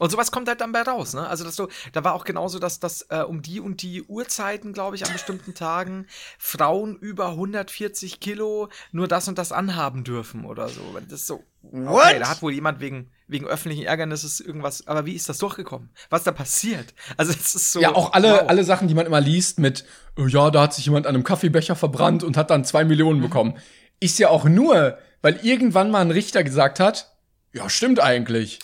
[0.00, 1.26] Und sowas kommt halt dann bei raus, ne?
[1.28, 4.72] Also dass du, da war auch genauso, dass das äh, um die und die Uhrzeiten,
[4.72, 10.44] glaube ich, an bestimmten Tagen Frauen über 140 Kilo nur das und das anhaben dürfen
[10.46, 10.80] oder so.
[11.08, 11.44] Das ist so.
[11.62, 12.20] Okay, What?
[12.20, 14.86] da hat wohl jemand wegen, wegen öffentlichen Ärgernisses irgendwas.
[14.88, 15.90] Aber wie ist das durchgekommen?
[16.10, 16.92] Was da passiert?
[17.16, 17.80] Also es ist so.
[17.80, 18.48] Ja, auch alle, wow.
[18.48, 19.84] alle Sachen, die man immer liest mit,
[20.18, 23.20] oh ja, da hat sich jemand an einem Kaffeebecher verbrannt und hat dann zwei Millionen
[23.20, 23.22] Mhm.
[23.24, 23.58] bekommen.
[24.00, 27.12] Ist ja auch nur, weil irgendwann mal ein Richter gesagt hat,
[27.52, 28.58] ja, stimmt eigentlich.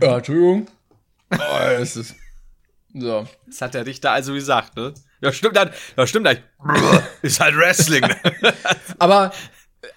[0.00, 0.66] Ja, Entschuldigung.
[1.32, 1.38] Oh,
[1.80, 2.14] es ist.
[2.94, 3.26] So.
[3.46, 4.94] Das hat der Richter also gesagt, ne?
[5.20, 5.72] Ja, stimmt halt.
[5.96, 6.42] Ja, stimmt halt.
[7.22, 8.02] Ist halt Wrestling.
[8.02, 8.16] ne?
[8.98, 9.32] Aber,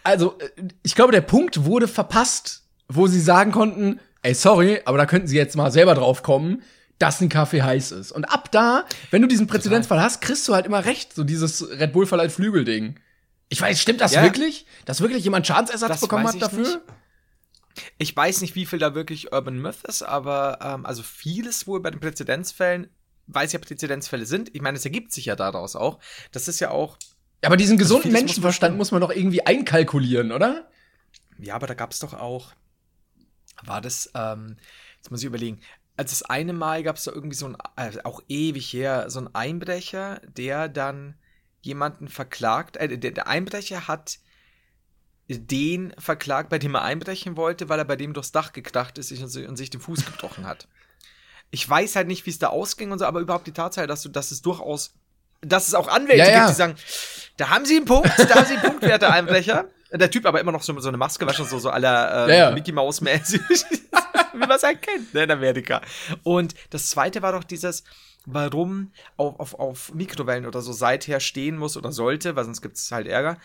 [0.03, 0.37] also,
[0.83, 5.27] ich glaube, der Punkt wurde verpasst, wo sie sagen konnten, ey, sorry, aber da könnten
[5.27, 6.63] sie jetzt mal selber drauf kommen,
[6.97, 8.11] dass ein Kaffee heiß ist.
[8.11, 11.69] Und ab da, wenn du diesen Präzedenzfall hast, kriegst du halt immer recht, so dieses
[11.69, 12.99] Red Bull verleiht Flügel-Ding.
[13.49, 14.23] Ich weiß, stimmt das Ja.
[14.23, 14.65] wirklich?
[14.85, 16.59] Dass wirklich jemand Schadensersatz Das bekommen hat dafür?
[16.59, 16.79] nicht.
[17.97, 21.79] Ich weiß nicht, wie viel da wirklich Urban Myth ist, aber ähm, also vieles wohl
[21.81, 22.89] bei den Präzedenzfällen,
[23.27, 24.53] weiß ich, ob Präzedenzfälle sind.
[24.55, 25.99] Ich meine, es ergibt sich ja daraus auch.
[26.31, 26.97] Das ist ja auch,
[27.41, 30.69] Aber diesen gesunden vieles muss Menschenverstand muss man doch irgendwie einkalkulieren, oder?
[31.41, 32.53] ja, aber da gab es doch auch,
[33.63, 34.57] war das, ähm,
[34.97, 35.61] jetzt muss ich überlegen,
[35.97, 39.19] als das eine Mal gab es da irgendwie so ein, äh, auch ewig her, so
[39.19, 41.15] ein Einbrecher, der dann
[41.61, 44.19] jemanden verklagt, äh, der, der Einbrecher hat
[45.29, 49.11] den verklagt, bei dem er einbrechen wollte, weil er bei dem durchs Dach gekracht ist
[49.11, 50.67] und sich, den Fuß gebrochen hat.
[51.51, 54.01] Ich weiß halt nicht, wie es da ausging und so, aber überhaupt die Tatsache, dass
[54.01, 54.93] du, dass es durchaus,
[55.41, 56.37] dass es auch Anwälte Ja, ja.
[56.39, 56.75] gibt, die sagen,
[57.37, 59.65] da haben sie einen Punkt, da haben sie einen Punkt, werte Einbrecher.
[59.91, 62.51] Der Typ aber immer noch so, so eine Maske, waschen, so, so aller äh, ja.
[62.51, 63.41] Mickey Mouse mäßig,
[64.33, 65.81] wie man es halt kennt, ne, in Amerika.
[66.23, 67.83] Und das zweite war doch dieses,
[68.25, 72.77] warum auf, auf, auf Mikrowellen oder so seither stehen muss oder sollte, weil sonst gibt
[72.77, 73.37] es halt Ärger,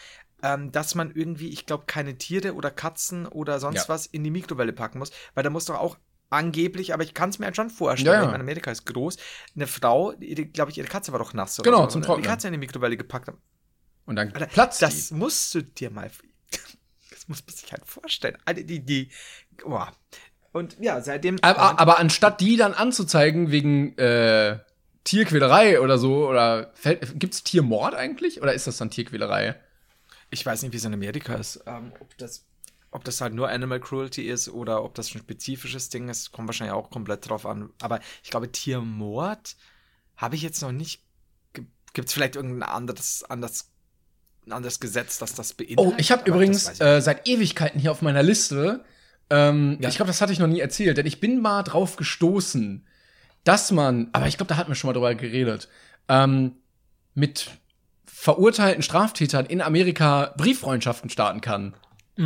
[0.44, 3.88] ähm, dass man irgendwie, ich glaube, keine Tiere oder Katzen oder sonst Ja.
[3.88, 5.96] was in die Mikrowelle packen muss, weil da muss doch auch
[6.30, 8.34] angeblich, aber ich kann es mir halt schon vorstellen, Ja, ja.
[8.38, 9.16] Amerika ist groß,
[9.54, 10.12] eine Frau,
[10.52, 12.26] glaube ich, ihre Katze war doch nass oder Genau, so, zum und die Trocknen.
[12.26, 13.38] Katze in die Mikrowelle gepackt haben.
[14.06, 15.14] Und dann Alter, platzt das die.
[15.14, 16.10] musst du dir mal,
[17.10, 18.36] das muss man sich halt vorstellen.
[18.44, 19.10] Alter, die, die,
[19.64, 19.92] boah.
[20.52, 21.38] Und ja, seitdem.
[21.42, 24.58] Aber, aber anstatt die dann anzuzeigen wegen äh,
[25.04, 28.40] Tierquälerei oder so, oder fällt- gibt's Tiermord eigentlich?
[28.42, 29.56] Oder ist das dann Tierquälerei?
[30.34, 31.62] Ich weiß nicht, wie es in Amerika ist.
[31.66, 32.44] Ähm, ob, das,
[32.90, 36.48] ob das halt nur Animal Cruelty ist oder ob das ein spezifisches Ding ist, kommt
[36.48, 37.70] wahrscheinlich auch komplett drauf an.
[37.80, 39.56] Aber ich glaube, Tiermord
[40.16, 41.02] habe ich jetzt noch nicht.
[41.92, 43.70] Gibt es vielleicht irgendein anderes, anderes,
[44.50, 45.94] anderes Gesetz, das das beinhaltet?
[45.94, 48.84] Oh, ich habe übrigens ich äh, seit Ewigkeiten hier auf meiner Liste,
[49.30, 49.88] ähm, Ja.
[49.88, 52.84] ich glaube, das hatte ich noch nie erzählt, denn ich bin mal drauf gestoßen,
[53.44, 55.68] dass man, aber ich glaube, da hatten wir schon mal drüber geredet,
[56.08, 56.56] ähm,
[57.14, 57.50] mit
[58.24, 61.74] verurteilten Straftätern in Amerika Brieffreundschaften starten kann.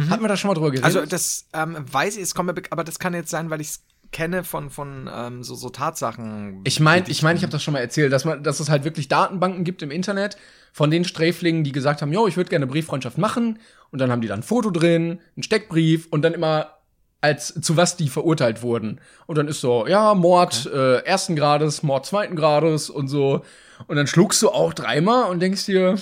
[0.09, 0.85] Hatten wir da schon mal drüber geredet?
[0.85, 3.83] Also das ähm, weiß ich, es kommt aber das kann jetzt sein, weil ich es
[4.13, 6.61] kenne von, von ähm, so, so Tatsachen.
[6.63, 8.85] Ich meine, ich meine, ich habe das schon mal erzählt, dass man, dass es halt
[8.85, 10.37] wirklich Datenbanken gibt im Internet
[10.73, 13.59] von den Sträflingen, die gesagt haben, jo, ich würde gerne eine Brieffreundschaft machen,
[13.91, 16.75] und dann haben die dann ein Foto drin, einen Steckbrief und dann immer
[17.21, 19.01] als zu was die verurteilt wurden.
[19.27, 23.43] Und dann ist so, ja, Mord äh, ersten Grades, Mord zweiten Grades und so.
[23.87, 25.99] Und dann schluckst du auch dreimal und denkst dir,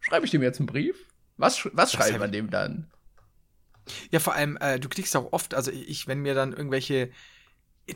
[0.00, 0.96] schreibe ich dem jetzt einen Brief?
[1.36, 2.90] Was, was schreibt man dem dann?
[4.10, 7.10] Ja, vor allem, äh, du kriegst auch oft, also ich, wenn mir dann irgendwelche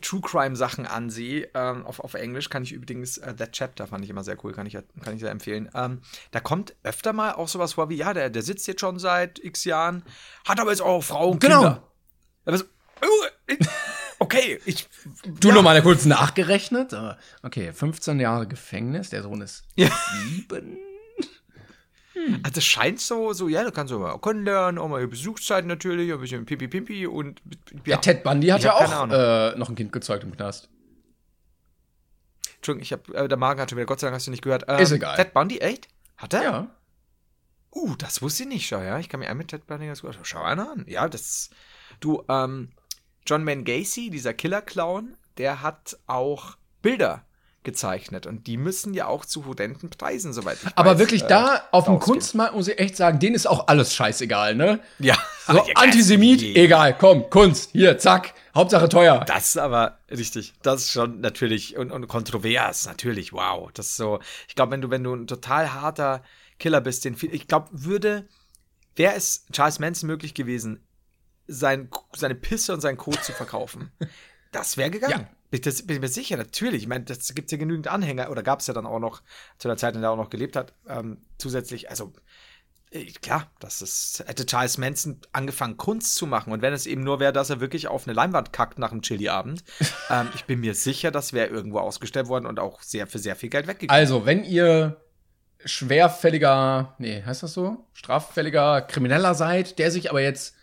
[0.00, 4.02] True Crime Sachen ansehe, ähm, auf, auf Englisch kann ich übrigens, äh, That Chapter fand
[4.02, 5.70] ich immer sehr cool, kann ich, kann ich sehr empfehlen.
[5.74, 6.00] Ähm,
[6.32, 9.38] da kommt öfter mal auch sowas vor wie, ja, der, der sitzt jetzt schon seit
[9.38, 10.02] x Jahren,
[10.46, 11.60] hat aber jetzt auch Frau und Genau.
[11.60, 12.62] Kinder.
[13.46, 13.58] Ich,
[14.24, 14.88] okay, ich.
[15.40, 15.54] Du ja.
[15.54, 16.92] noch mal kurz nachgerechnet.
[16.92, 19.90] aber Okay, 15 Jahre Gefängnis, der Sohn ist Ja.
[20.22, 20.78] sieben.
[22.42, 26.12] Also es scheint so, so, ja, du kannst so mal kennenlernen, auch mal Besuchszeit natürlich,
[26.12, 27.42] ein bisschen Pipi Pipi und
[27.84, 30.70] Ja, Ted Bundy hat Ich ja auch äh, noch ein Kind gezeugt im Knast.
[32.56, 34.42] Entschuldigung, ich hab, äh, der Magen hat schon wieder, Gott sei Dank hast du nicht
[34.42, 34.64] gehört.
[34.68, 35.16] Ähm, Ist egal.
[35.16, 35.88] Ted Bundy, echt?
[36.16, 36.42] Hat er?
[36.42, 36.76] Ja.
[37.74, 38.98] Uh, das wusste ich nicht, schau, ja.
[38.98, 40.16] Ich kann mir ein mit Ted Bundy ganz gut.
[40.22, 40.84] Schau einer an.
[40.88, 41.50] Ja, das.
[42.00, 42.70] Du, ähm,
[43.26, 47.24] John Man Gacy, dieser Killer-Clown, der hat auch Bilder
[47.64, 51.28] gezeichnet und die müssen ja auch zu horrenden Preisen, soweit ich Aber weiß, wirklich äh,
[51.28, 51.98] da auf dem.
[51.98, 54.80] Kunstmarkt muss ich echt sagen, denen ist auch alles scheißegal, ne?
[54.98, 55.16] Ja.
[55.46, 59.24] So, Antisemit, egal, komm, Kunst, hier, zack, Hauptsache teuer.
[59.26, 60.52] Das ist aber richtig.
[60.62, 63.32] Das ist schon natürlich und, und kontrovers, natürlich.
[63.32, 63.70] Wow.
[63.72, 64.20] Das ist so.
[64.46, 66.22] Ich glaube, wenn du, wenn du ein total harter
[66.58, 68.28] Killer bist, den viel, ich glaube, würde,
[68.94, 70.86] wäre es Charles Manson möglich gewesen,
[71.46, 73.90] sein, seine Pisse und seinen Kot zu verkaufen.
[74.52, 75.12] Das wäre gegangen.
[75.12, 75.18] Ja.
[75.50, 76.82] Bin, ich- das, bin ich mir sicher, natürlich.
[76.82, 79.20] Ich meine, das gibt ja genügend Anhänger, oder gab es ja dann auch noch
[79.58, 82.12] zu der Zeit, in der er auch noch gelebt hat, ähm, zusätzlich, also
[82.92, 86.52] äh, klar, das ist, hätte Charles Manson angefangen, Kunst zu machen.
[86.52, 89.02] Und wenn es eben nur wäre, dass er wirklich auf eine Leinwand kackt nach dem
[89.02, 89.64] Chili-Abend,
[90.08, 93.34] ähm, ich bin mir sicher, das wäre irgendwo ausgestellt worden und auch sehr für sehr
[93.34, 94.00] viel Geld weggegangen.
[94.00, 95.00] Also, wenn ihr
[95.64, 97.84] schwerfälliger, nee, heißt das so?
[97.92, 100.54] Straffälliger Krimineller seid, der sich aber jetzt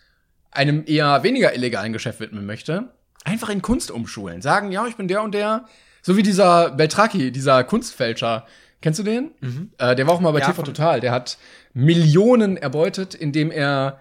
[0.52, 2.92] einem eher weniger illegalen Geschäft widmen möchte,
[3.24, 4.42] einfach in Kunst umschulen.
[4.42, 5.66] Sagen, ja, ich bin der und der.
[6.02, 8.46] So wie dieser Beltraki, dieser Kunstfälscher.
[8.80, 9.30] Kennst du den?
[9.78, 11.00] Äh, der war auch mal bei Ja, TV Total.
[11.00, 11.38] Der hat
[11.72, 14.00] Millionen erbeutet, indem er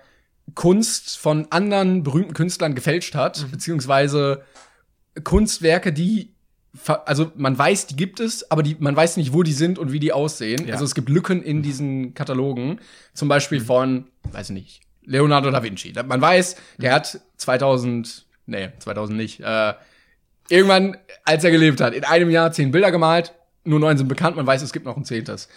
[0.56, 3.52] Kunst von anderen berühmten Künstlern gefälscht hat, Mhm.
[3.52, 4.44] beziehungsweise
[5.24, 6.34] Kunstwerke, die
[7.06, 9.92] also man weiß, die gibt es, aber die, man weiß nicht, wo die sind und
[9.92, 10.62] wie die aussehen.
[10.62, 10.68] Ja.
[10.68, 10.72] Mhm.
[10.72, 12.80] Also es gibt Lücken in diesen Katalogen.
[13.14, 15.94] Zum Beispiel von, weiß ich nicht, Leonardo da Vinci.
[16.06, 19.74] Man weiß, der hat 2000, nee, 2000 nicht, äh,
[20.50, 23.34] irgendwann, als er gelebt hat, in einem Jahr zehn Bilder gemalt,
[23.64, 25.48] nur neun sind bekannt, man weiß, es gibt noch ein zehntes.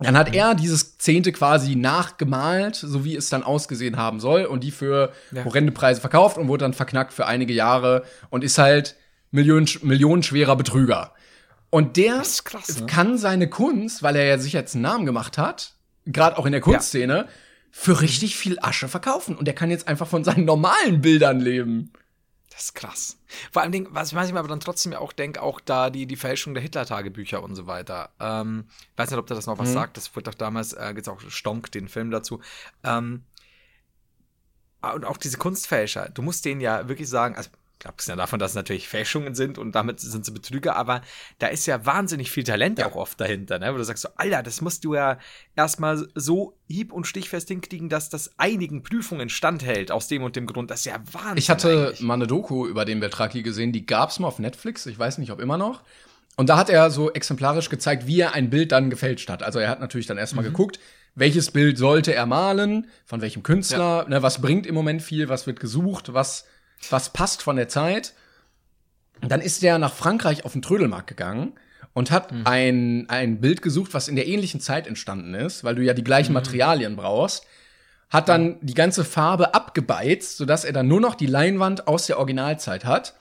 [0.00, 4.64] Dann hat er dieses Zehnte quasi nachgemalt, so wie es dann ausgesehen haben soll, und
[4.64, 5.44] die für Ja.
[5.44, 8.96] horrende Preise verkauft und wurde dann verknackt für einige Jahre und ist halt
[9.30, 11.12] Millionen, millionenschwerer Betrüger.
[11.70, 12.86] Und der krass, ne?
[12.86, 15.72] kann seine Kunst, weil er ja sich jetzt einen Namen gemacht hat,
[16.06, 17.26] gerade auch in der Kunstszene,
[17.76, 19.36] für richtig viel Asche verkaufen.
[19.36, 21.92] Und er kann jetzt einfach von seinen normalen Bildern leben.
[22.48, 23.18] Das ist krass.
[23.50, 26.06] Vor allem, Ding, was ich manchmal aber dann trotzdem ja auch denke, auch da die,
[26.06, 28.10] die Fälschung der Hitler-Tagebücher und so weiter.
[28.20, 29.96] Ähm, weiß nicht, ob der das noch was sagt.
[29.96, 32.40] Das wurde doch damals, äh, gibt's auch Stonk, den Film dazu.
[32.84, 33.24] Ähm,
[34.80, 37.50] ah, und auch diese Kunstfälscher, du musst denen ja wirklich sagen, also
[37.84, 41.02] abgesehen davon, dass es natürlich Fälschungen sind und damit sind sie Betrüger, aber
[41.38, 43.72] da ist ja wahnsinnig viel Talent auch oft dahinter, ne?
[43.74, 45.18] Wo du sagst so, Alter, das musst du ja
[45.56, 50.46] erstmal so hieb- und stichfest hinkriegen, dass das einigen Prüfungen standhält, aus dem und dem
[50.46, 50.70] Grund.
[50.70, 51.36] Das ist ja Wahnsinn.
[51.36, 52.00] Ich hatte eigentlich.
[52.00, 55.30] mal eine Doku über den Beltraki gesehen, die gab's mal auf Netflix, ich weiß nicht,
[55.30, 55.82] ob immer noch.
[56.36, 59.42] Und da hat er so exemplarisch gezeigt, wie er ein Bild dann gefälscht hat.
[59.42, 60.20] Also er hat natürlich dann Mhm.
[60.20, 60.80] erstmal geguckt,
[61.14, 65.46] welches Bild sollte er malen, von welchem Künstler, ne, was bringt im Moment viel, was
[65.46, 66.44] wird gesucht, was,
[66.90, 68.12] was passt von der Zeit.
[69.20, 71.52] Dann ist er nach Frankreich auf den Trödelmarkt gegangen
[71.92, 72.42] und hat Mhm.
[72.46, 76.04] ein, ein Bild gesucht, was in der ähnlichen Zeit entstanden ist, weil du ja die
[76.04, 76.34] gleichen Mhm.
[76.40, 77.46] Materialien brauchst
[78.10, 82.18] hat dann die ganze Farbe abgebeizt, sodass er dann nur noch die Leinwand aus der
[82.18, 83.14] Originalzeit hat.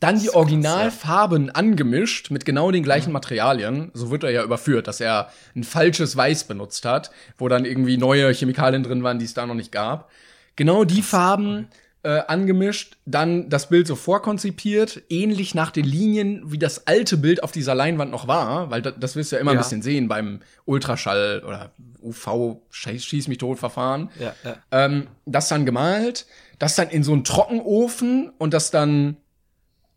[0.00, 3.90] Dann die Originalfarben angemischt mit genau den gleichen Materialien.
[3.94, 7.96] So wird er ja überführt, dass er ein falsches Weiß benutzt hat, wo dann irgendwie
[7.96, 10.10] neue Chemikalien drin waren, die es da noch nicht gab.
[10.56, 11.68] Genau die Farben
[12.02, 17.42] äh, angemischt, dann das Bild so vorkonzipiert, ähnlich nach den Linien, wie das alte Bild
[17.42, 19.62] auf dieser Leinwand noch war, weil das, das wirst du ja immer ein Ja.
[19.62, 21.72] bisschen sehen beim Ultraschall oder
[22.02, 24.10] UV Schieß mich tot Verfahren.
[24.18, 24.56] Ja, ja.
[24.70, 26.26] Ähm, das dann gemalt,
[26.58, 29.16] das dann in so einen Trockenofen und das dann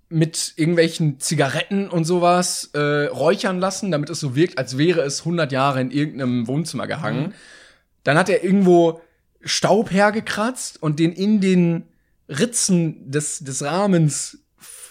[0.10, 5.20] mit irgendwelchen Zigaretten und sowas äh, räuchern lassen, damit es so wirkt, als wäre es
[5.22, 7.34] 100 Jahre in irgendeinem Wohnzimmer gehangen.
[8.04, 9.01] Dann hat er irgendwo
[9.41, 11.84] Staub hergekratzt und den in den
[12.30, 14.40] Ritzen des, des Rahmens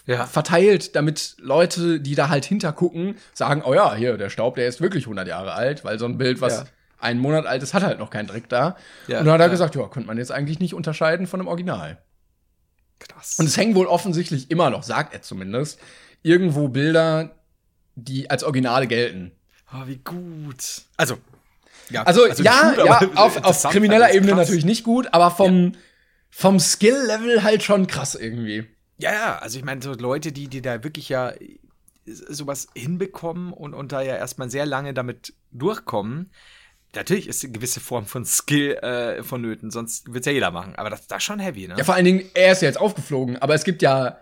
[0.05, 0.25] Ja.
[0.25, 4.81] verteilt, damit Leute, die da halt hintergucken, sagen, oh ja, hier, der Staub, der ist
[4.81, 6.65] wirklich 100 Jahre alt, weil so ein Bild, was Ja.
[6.99, 8.75] einen Monat alt ist, hat halt noch keinen Dreck da.
[9.07, 9.51] Ja, und dann hat er ja.
[9.51, 11.97] gesagt, ja, könnte man jetzt eigentlich nicht unterscheiden von dem Original.
[12.99, 13.35] Krass.
[13.39, 15.79] Und es hängen wohl offensichtlich immer noch, sagt er zumindest,
[16.21, 17.35] irgendwo Bilder,
[17.95, 19.31] die als Originale gelten.
[19.73, 20.83] oh, wie gut.
[20.97, 21.17] Also,
[21.89, 24.47] ja, Also, nicht ja, gut, ja, auf, auf krimineller Ebene krass.
[24.47, 25.73] natürlich nicht gut, aber vom,
[26.35, 28.65] vom Skill-Level halt schon krass irgendwie.
[28.97, 31.33] Ja, ja, also ich meine, so Leute, die, die da wirklich ja
[32.05, 36.31] sowas hinbekommen und, und da ja erstmal sehr lange damit durchkommen,
[36.95, 40.75] natürlich ist eine gewisse Form von Skill äh, vonnöten, sonst wird's ja jeder machen.
[40.75, 41.75] Aber das, das ist schon heavy, ne?
[41.77, 44.17] Ja, vor allen Dingen, er ist ja jetzt aufgeflogen, aber es gibt ja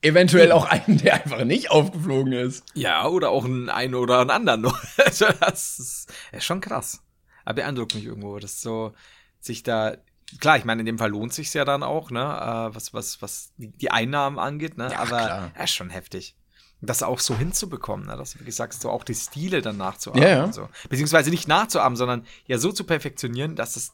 [0.00, 2.64] eventuell auch einen, der einfach nicht aufgeflogen ist.
[2.74, 4.72] Ja, oder auch einen, einen oder einen anderen.
[4.96, 7.02] Also das ist, ist schon krass.
[7.44, 8.94] Aber beeindruckt mich irgendwo, dass so
[9.40, 9.98] sich da.
[10.38, 13.20] Klar, ich meine, in dem Fall lohnt sich ja dann auch, ne, äh, was, was,
[13.22, 14.88] was die Einnahmen angeht, ne?
[14.92, 15.50] Ja, Aber klar.
[15.54, 16.36] er ist schon heftig.
[16.82, 18.16] Das auch so hinzubekommen, ne?
[18.16, 20.22] dass du wirklich sagst, so auch die Stile dann nachzuahmen.
[20.22, 20.52] Ja, ja.
[20.52, 20.66] So.
[20.88, 23.92] Beziehungsweise nicht nachzuahmen, sondern ja so zu perfektionieren, dass es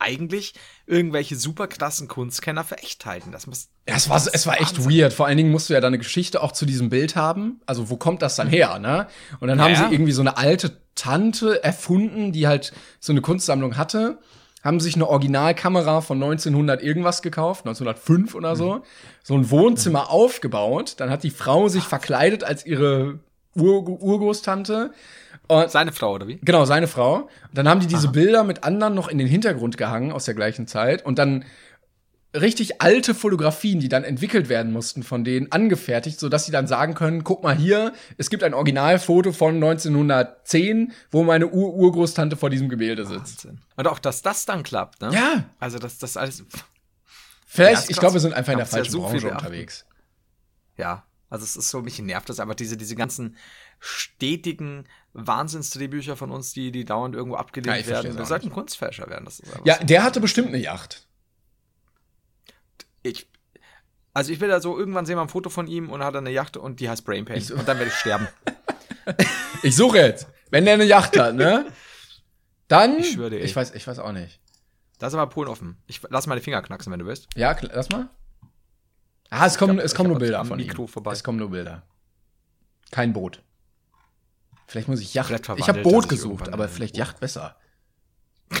[0.00, 0.54] eigentlich
[0.86, 3.30] irgendwelche super krassen Kunstkenner für echt halten.
[3.30, 3.68] Das muss.
[3.88, 4.92] Ja, es war, es war echt Wahnsinn.
[4.92, 5.12] weird.
[5.12, 7.60] Vor allen Dingen musst du ja da eine Geschichte auch zu diesem Bild haben.
[7.66, 9.06] Also, wo kommt das dann her, ne?
[9.38, 13.20] Und dann Ja, haben sie irgendwie so eine alte Tante erfunden, die halt so eine
[13.20, 14.18] Kunstsammlung hatte.
[14.64, 18.82] Haben sich eine Originalkamera von 1900 irgendwas gekauft, 1905 oder so.
[19.22, 20.94] So ein Wohnzimmer aufgebaut.
[20.96, 23.20] Dann hat die Frau sich verkleidet als ihre
[23.54, 24.92] Ur Urgroßtante.
[25.46, 26.38] Und Seine Frau, oder wie?
[26.42, 27.16] Genau, seine Frau.
[27.16, 30.34] Und dann haben die diese Bilder mit anderen noch in den Hintergrund gehangen aus der
[30.34, 31.44] gleichen Zeit und dann
[32.34, 36.94] richtig alte Fotografien, die dann entwickelt werden mussten von denen, angefertigt, sodass sie dann sagen
[36.94, 42.68] können, guck mal hier, es gibt ein Originalfoto von 1910, wo meine Ur-Urgroßtante vor diesem
[42.68, 43.44] Gemälde sitzt.
[43.44, 43.60] Wahnsinn.
[43.76, 45.10] Und auch, dass das dann klappt, ne?
[45.12, 46.44] Ja, Also, dass das alles.
[47.56, 49.30] Ja, vielleicht, ist ich glaube, wir sind einfach in der Haben's ja falschen so Branche
[49.30, 49.86] unterwegs.
[50.76, 53.36] Ja, also es ist so, mich nervt das einfach, diese, diese ganzen
[53.78, 58.18] stetigen Wahnsinnsdrehbücher von uns, die, die dauernd irgendwo Ja, abgelehnt versteh's werden.
[58.18, 58.50] Wir sollten.
[58.50, 59.24] Kunstfälscher werden.
[59.24, 61.06] Das ist einfach Ja, der hatte bestimmt eine Yacht.
[63.04, 63.28] Ich,
[64.12, 66.30] also ich will da so, irgendwann sehen wir ein Foto von ihm und hat eine
[66.30, 67.40] Yacht und die heißt Brain Pain.
[67.40, 68.26] So- Und dann werde ich sterben.
[69.62, 70.26] Ich suche jetzt.
[70.50, 71.66] Wenn der eine Yacht hat, ne?
[72.68, 73.44] Dann, Ich schwöre dir, ey.
[73.44, 74.40] ich weiß, ich weiß auch nicht.
[74.98, 75.76] Da ist aber Polen offen.
[75.86, 77.28] Ich lass meine Finger knacksen, wenn du willst.
[77.34, 78.08] Ja, lass mal.
[79.30, 80.88] Ah, es kommen, glaub, es kommen nur Bilder von Mikro ihm.
[80.88, 81.12] vorbei.
[81.12, 81.82] Es kommen nur Bilder.
[82.90, 83.42] Kein Boot.
[84.66, 85.30] Vielleicht muss ich Yacht.
[85.56, 86.98] Ich habe Boot sich gesucht, aber vielleicht Boot.
[86.98, 87.56] Yacht besser.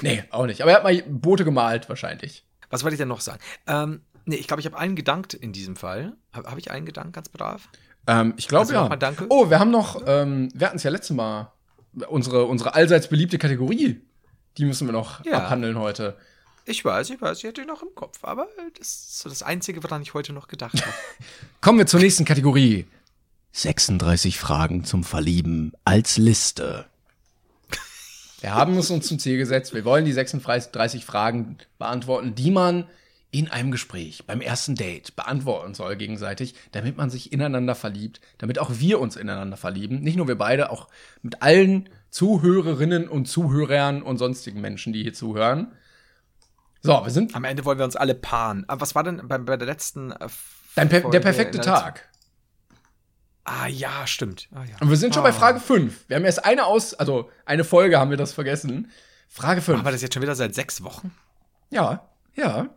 [0.02, 0.60] Nee, auch nicht.
[0.62, 2.46] Aber er hat mal Boote gemalt, wahrscheinlich.
[2.70, 3.40] Was wollte ich denn noch sagen?
[3.66, 6.14] Ähm, nee, ich glaube, ich habe einen gedankt in diesem Fall.
[6.32, 7.68] Habe hab ich einen gedankt, ganz brav?
[8.06, 8.96] Ähm, ich glaube Also ja.
[8.96, 9.26] danke.
[9.30, 11.52] Oh, wir haben noch, ähm, wir hatten es ja letztes Mal,
[12.08, 14.00] unsere, unsere allseits beliebte Kategorie.
[14.58, 15.38] Die müssen wir noch Ja.
[15.38, 16.16] abhandeln heute.
[16.66, 18.46] Ich weiß, ich weiß, ich hatte ihn noch im Kopf, aber
[18.78, 20.94] das ist so das Einzige, woran ich heute noch gedacht habe.
[21.60, 22.86] Kommen wir zur nächsten Kategorie.
[23.52, 26.86] 36 Fragen zum Verlieben als Liste.
[28.40, 29.72] Wir haben es uns zum Ziel gesetzt.
[29.74, 32.86] Wir wollen die 36 Fragen beantworten, die man
[33.34, 38.60] in einem Gespräch, beim ersten Date beantworten soll gegenseitig, damit man sich ineinander verliebt, damit
[38.60, 40.00] auch wir uns ineinander verlieben.
[40.00, 40.86] Nicht nur wir beide, auch
[41.22, 45.72] mit allen Zuhörerinnen und Zuhörern und sonstigen Menschen, die hier zuhören.
[46.80, 48.64] So, wir sind Am Ende wollen wir uns alle paaren.
[48.68, 50.28] Aber was war denn bei, bei der letzten äh,
[50.76, 52.08] dein per der perfekte der Tag.
[53.42, 54.48] Ah ja, stimmt.
[54.54, 54.76] Ah, ja.
[54.80, 56.08] Und wir sind schon bei Frage 5.
[56.08, 58.92] Wir haben erst eine aus, also eine Folge haben wir das vergessen.
[59.28, 59.80] Frage 5.
[59.80, 61.12] Aber das jetzt schon wieder seit sechs Wochen?
[61.70, 62.68] Ja, ja.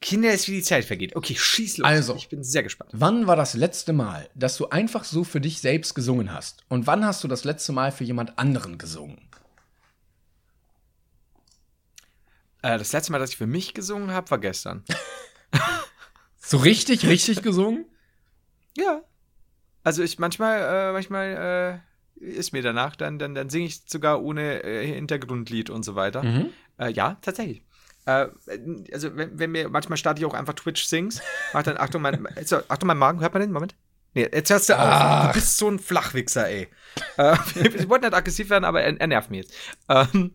[0.00, 1.16] Kinder, ist wie die Zeit vergeht.
[1.16, 1.86] Okay, schieß los.
[1.86, 2.14] Also.
[2.16, 2.90] Ich bin sehr gespannt.
[2.92, 6.64] Wann war das letzte Mal, dass du einfach so für dich selbst gesungen hast?
[6.68, 9.18] Und wann hast du das letzte Mal für jemand anderen gesungen?
[12.62, 14.84] Äh, das letzte Mal, dass ich für mich gesungen habe, war gestern.
[16.46, 17.86] So richtig, richtig gesungen?
[18.76, 19.02] Ja.
[19.82, 21.82] Also ich manchmal, äh, manchmal
[22.20, 25.96] äh, ist mir danach, dann, dann, dann singe ich sogar ohne äh, Hintergrundlied und so
[25.96, 26.22] weiter.
[26.22, 26.50] Mhm.
[26.78, 27.62] Äh, ja, tatsächlich.
[28.06, 28.28] Äh,
[28.92, 31.20] also wenn, wenn mir, manchmal starte ich auch einfach Twitch Sings,
[31.52, 33.52] mach dann, Achtung, mein, so, Achtung, mein Magen, hört man den?
[33.52, 33.74] Moment.
[34.14, 35.26] Nee, jetzt hörst du auf.
[35.26, 36.68] Du bist so ein Flachwichser, ey.
[37.18, 39.54] äh, ich wollte nicht aggressiv werden, aber er, er nervt mich jetzt.
[39.88, 40.32] Ähm,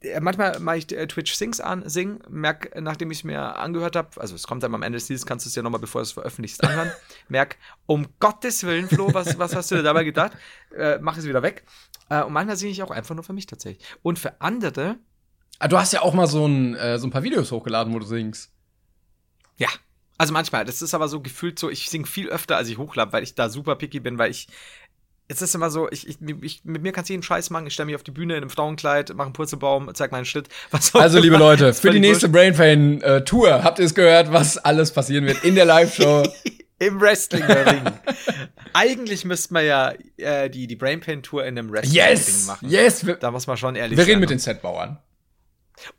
[0.00, 3.94] äh, manchmal mache ich äh, Twitch Sings an, sing, merk, nachdem ich es mir angehört
[3.94, 6.00] habe, also es kommt dann am Ende des Liedes, kannst du es ja nochmal, bevor
[6.00, 6.90] du es veröffentlichst, anhören,
[7.28, 10.32] merk, um Gottes Willen, Flo, was, was hast du dir dabei gedacht?
[10.76, 11.64] Äh, mach es wieder weg.
[12.08, 13.86] Äh, und manchmal singe ich auch einfach nur für mich tatsächlich.
[14.02, 14.98] Und für andere,
[15.58, 17.98] Ah, du hast ja auch mal so ein, äh, so ein paar Videos hochgeladen, wo
[17.98, 18.50] du singst.
[19.56, 19.68] ja,
[20.20, 23.12] also manchmal, das ist aber so gefühlt so, ich singe viel öfter, als ich hochlade,
[23.12, 24.48] weil ich da super picky bin, weil ich
[25.28, 27.66] es ist immer so, ich, ich, ich, mit mir kannst du jeden Scheiß machen.
[27.66, 30.94] Ich stelle mich auf die Bühne in einem Frauenkleid, mache einen Purzelbaum, zeig meinen auch
[30.94, 31.36] Also, liebe.
[31.36, 35.44] Leute, für die nächste Brain äh, Tour habt ihr es gehört, was alles passieren wird
[35.44, 36.22] in der Live-Show.
[36.80, 37.82] Im Wrestling-Ring.
[38.72, 42.46] Eigentlich müsste man ja äh, die, die Brain Pain Tour in einem Wrestling-Ring yes!
[42.46, 42.70] machen.
[42.70, 43.04] Yes!
[43.04, 44.10] Wir, Da muss man schon ehrlich wir sein.
[44.12, 44.98] reden mit den Setbauern.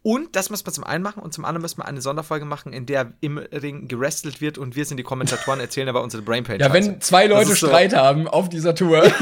[0.02, 2.74] Und das muss man zum einen machen und zum anderen müssen wir eine Sonderfolge machen,
[2.74, 6.44] in der im Ring gerestelt wird und wir sind die Kommentatoren, erzählen aber unsere Brain
[6.44, 6.60] Pain.
[6.60, 9.04] Ja, wenn zwei Leute ist so- Streit haben auf dieser Tour,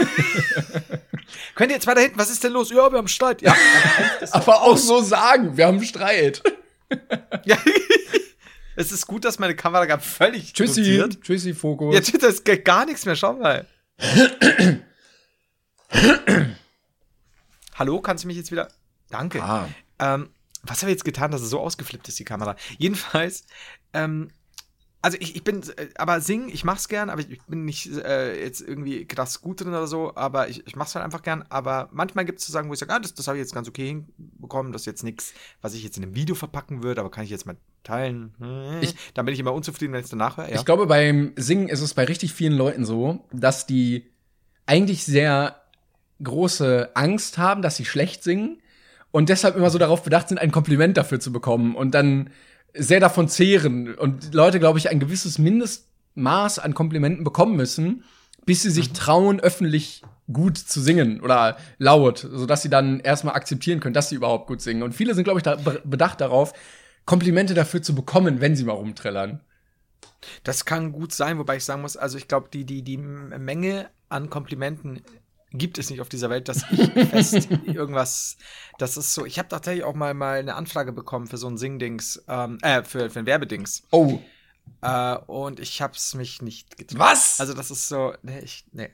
[1.56, 2.70] Könnt ihr jetzt weiter hinten, was ist denn los?
[2.72, 3.42] Ja, wir haben Streit.
[3.42, 3.56] Ja,
[4.32, 6.42] aber auch so sagen, wir haben Streit.
[7.46, 7.58] ja.
[8.76, 11.22] es ist gut, dass meine Kamera gerade völlig Tschüssi, rotiert.
[11.22, 11.94] tschüssi, Fokus.
[11.96, 13.66] Jetzt wird das geht gar nichts mehr, schau mal.
[17.76, 18.70] Hallo, kannst du mich jetzt wieder.
[19.10, 19.42] Danke.
[19.42, 19.68] Ah.
[20.00, 20.30] Ähm,
[20.68, 22.56] was habe ich jetzt getan, dass es so ausgeflippt ist, die Kamera?
[22.78, 23.46] Jedenfalls,
[23.94, 24.30] ähm,
[25.02, 28.44] also ich, ich bin, äh, aber singen, ich mach's gern, aber ich, bin nicht äh,
[28.44, 31.46] jetzt irgendwie krass gut drin oder so, aber ich, ich mach's halt einfach gern.
[31.50, 33.54] Aber manchmal gibt es zu sagen, wo ich sage, ah, das, das habe ich jetzt
[33.54, 37.02] ganz okay hinbekommen, das ist jetzt nichts, was ich jetzt in einem Video verpacken würde,
[37.02, 38.34] aber kann ich jetzt mal teilen.
[38.82, 40.50] Ich- Dann bin ich immer unzufrieden, wenn ich es danach höre.
[40.50, 40.56] Ja.
[40.56, 44.10] Ich glaube, beim Singen ist es bei richtig vielen Leuten so, dass die
[44.66, 45.62] eigentlich sehr
[46.24, 48.60] große Angst haben, dass sie schlecht singen
[49.18, 52.30] und deshalb immer so darauf bedacht sind, ein Kompliment dafür zu bekommen und dann
[52.76, 58.04] sehr davon zehren und Leute, glaube ich, ein gewisses Mindestmaß an Komplimenten bekommen müssen,
[58.46, 63.80] bis sie sich trauen, öffentlich gut zu singen oder laut, sodass sie dann erstmal akzeptieren
[63.80, 64.84] können, dass sie überhaupt gut singen.
[64.84, 66.54] Und viele sind, glaube ich, da be- bedacht darauf,
[67.06, 69.40] Komplimente dafür zu bekommen, wenn sie mal rumträllern.
[70.44, 73.90] Das kann gut sein, wobei ich sagen muss, also ich glaube, die, die, die Menge
[74.10, 75.02] an Komplimenten
[75.58, 78.38] gibt es nicht auf dieser Welt, dass ich fest irgendwas,
[78.78, 81.58] das ist so, ich habe tatsächlich auch mal, mal eine Anfrage bekommen für so ein
[81.58, 83.84] Singdings, ähm, äh, für, für ein Werbedings.
[83.92, 84.20] Oh,
[84.82, 87.00] Äh, und ich hab's mich nicht getraut.
[87.00, 87.40] Was?
[87.40, 88.90] Also das ist so, nee, ich, nee.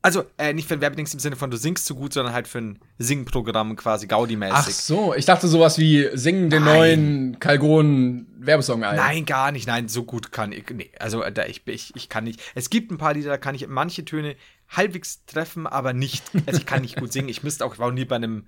[0.00, 2.46] Also, äh, nicht für ein Werbedings im Sinne von du singst zu gut, sondern halt
[2.46, 4.54] für ein Singprogramm quasi Gaudi-mäßig.
[4.54, 6.76] Ach so, ich dachte sowas wie singen den Nein.
[6.76, 8.96] neuen Calgon Werbesong ein.
[8.96, 9.66] Nein, gar nicht.
[9.66, 10.70] Nein, so gut kann ich.
[10.70, 12.40] Nee, also äh, da, ich, ich, ich kann nicht.
[12.54, 14.36] Es gibt ein paar Lieder, da kann ich manche Töne
[14.68, 16.22] halbwegs treffen, aber nicht.
[16.46, 17.28] Also ich kann nicht gut singen.
[17.28, 18.46] Ich müsste auch, ich war auch nie bei einem,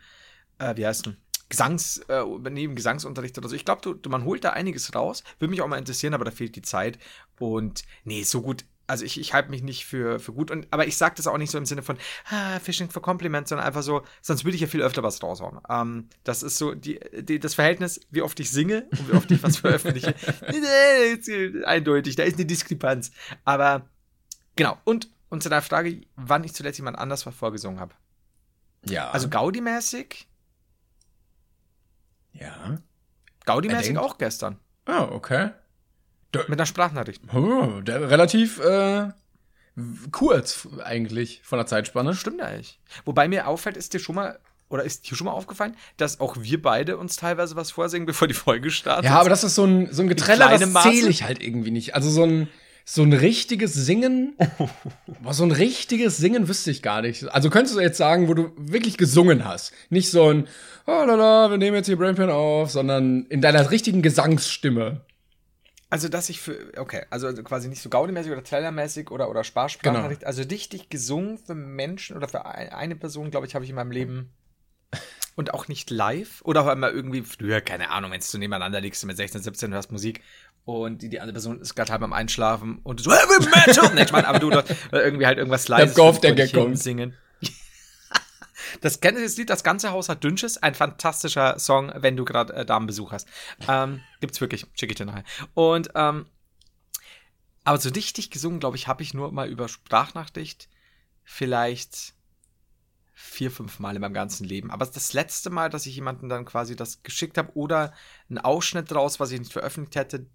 [0.59, 1.17] äh, wie heißt denn?
[1.49, 3.57] Gesangs, äh, neben Gesangsunterricht oder so.
[3.57, 5.25] Ich glaube, man holt da einiges raus.
[5.41, 6.99] Würde mich auch mal interessieren, aber da fehlt die Zeit.
[7.41, 8.65] Und nee, so gut.
[8.91, 10.51] Also ich, ich halte mich nicht für, für gut.
[10.51, 11.97] Und, aber ich sage das auch nicht so im Sinne von
[12.31, 15.61] ah, Fishing for Compliments, sondern einfach so, sonst würde ich ja viel öfter was raushauen.
[15.69, 19.31] Ähm, das ist so die, die, das Verhältnis, wie oft ich singe und wie oft
[19.31, 20.15] ich was veröffentliche.
[21.67, 23.13] Eindeutig, da ist eine Diskrepanz.
[23.45, 23.89] Aber
[24.57, 24.77] genau.
[24.85, 27.95] Und, und zu der Frage, wann ich zuletzt jemand anders was vorgesungen habe.
[28.87, 29.11] Ja.
[29.11, 30.27] Also Gaudi-mäßig,
[32.33, 32.79] ja.
[33.47, 34.59] Gaudi-mäßig auch gestern.
[34.87, 35.51] Ah, okay.
[36.33, 37.23] Mit einer Sprachnachricht.
[37.83, 39.09] Der relativ äh,
[40.11, 42.15] kurz eigentlich von der Zeitspanne.
[42.15, 42.79] Stimmt eigentlich.
[43.05, 46.37] Wobei mir auffällt, ist dir schon mal, oder ist dir schon mal aufgefallen, dass auch
[46.39, 49.07] wir beide uns teilweise was vorsingen, bevor die Folge startet?
[49.07, 51.95] Ja, aber das ist so ein, so ein Getreller, das zähle ich halt irgendwie nicht.
[51.95, 52.49] Also so ein,
[52.85, 54.37] so ein richtiges Singen,
[55.23, 57.29] boah, so ein richtiges Singen wüsste ich gar nicht.
[57.33, 59.73] Also könntest du jetzt sagen, wo du wirklich gesungen hast.
[59.91, 60.49] Nicht so ein,
[60.87, 65.03] oh lala, wir nehmen jetzt hier Brainpan auf, sondern in deiner richtigen Gesangsstimme.
[65.91, 70.25] Also, dass ich für, okay, also quasi nicht so Gaudi-mäßig oder Trailer-mäßig oder, oder Sparsprachnachricht,
[70.25, 73.77] also richtig gesungen für Menschen oder für ein- eine Person, glaube ich, habe ich in
[73.77, 74.31] meinem Leben
[75.37, 79.05] und auch nicht live oder auch einmal irgendwie früher, keine Ahnung, wenn du nebeneinander liegst
[79.05, 80.23] mit 16, 17, du hörst Musik
[80.65, 83.95] und die, die andere Person ist gerade halb am Einschlafen und du so, Heavy Metal!
[83.95, 86.63] nee, ich meine, aber du dort äh, irgendwie halt irgendwas Golf, der vor dich Gag
[86.63, 86.79] kommt.
[86.79, 87.15] singen.
[88.81, 92.65] Das das Lied, das ganze Haus hat Dünnsches, ein fantastischer Song, wenn du gerade äh,
[92.65, 93.29] Damenbesuch hast.
[93.69, 95.25] Ähm, gibt's wirklich, schicke ich dir nachher.
[95.55, 96.27] Und ähm,
[97.65, 100.69] aber so richtig gesungen, glaube ich, habe ich nur mal über Sprachnachricht
[101.23, 102.15] vielleicht
[103.13, 104.71] vier, fünf Mal in meinem ganzen Leben.
[104.71, 107.93] Aber das letzte Mal, dass ich jemanden dann quasi das geschickt habe oder
[108.29, 110.27] einen Ausschnitt draus, was ich nicht veröffentlicht hätte,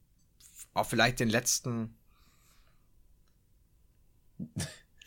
[0.74, 1.98] auch vielleicht den letzten,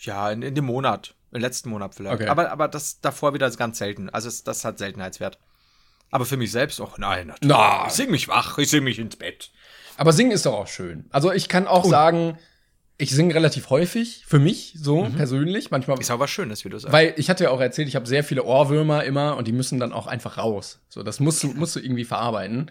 [0.01, 2.15] ja, in, in dem Monat, im letzten Monat vielleicht.
[2.15, 2.29] Okay.
[2.29, 4.11] Aber, aber das davor wieder ganz selten.
[4.11, 5.39] Also es, das hat Seltenheitswert.
[6.11, 7.55] Aber für mich selbst, oh nein, natürlich.
[7.55, 7.87] Na.
[7.87, 9.51] Ich sing mich wach, ich sing mich ins Bett.
[9.97, 11.07] Aber singen ist doch auch schön.
[11.11, 12.39] Also ich kann auch sagen,
[12.99, 15.71] ich singe relativ häufig, für mich, so persönlich.
[15.71, 16.93] Manchmal Ist aber schön, dass wir das sagen.
[16.93, 19.79] Weil ich hatte ja auch erzählt, ich habe sehr viele Ohrwürmer immer und die müssen
[19.79, 20.81] dann auch einfach raus.
[20.89, 22.71] So, das musst du, musst du irgendwie verarbeiten.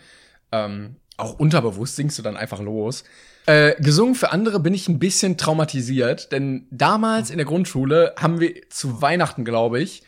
[0.52, 3.04] Ähm, auch unterbewusst singst du dann einfach los.
[3.48, 8.42] Äh, gesungen für andere bin ich ein bisschen traumatisiert, denn damals in der Grundschule haben
[8.42, 10.04] wir zu Weihnachten, glaube ich,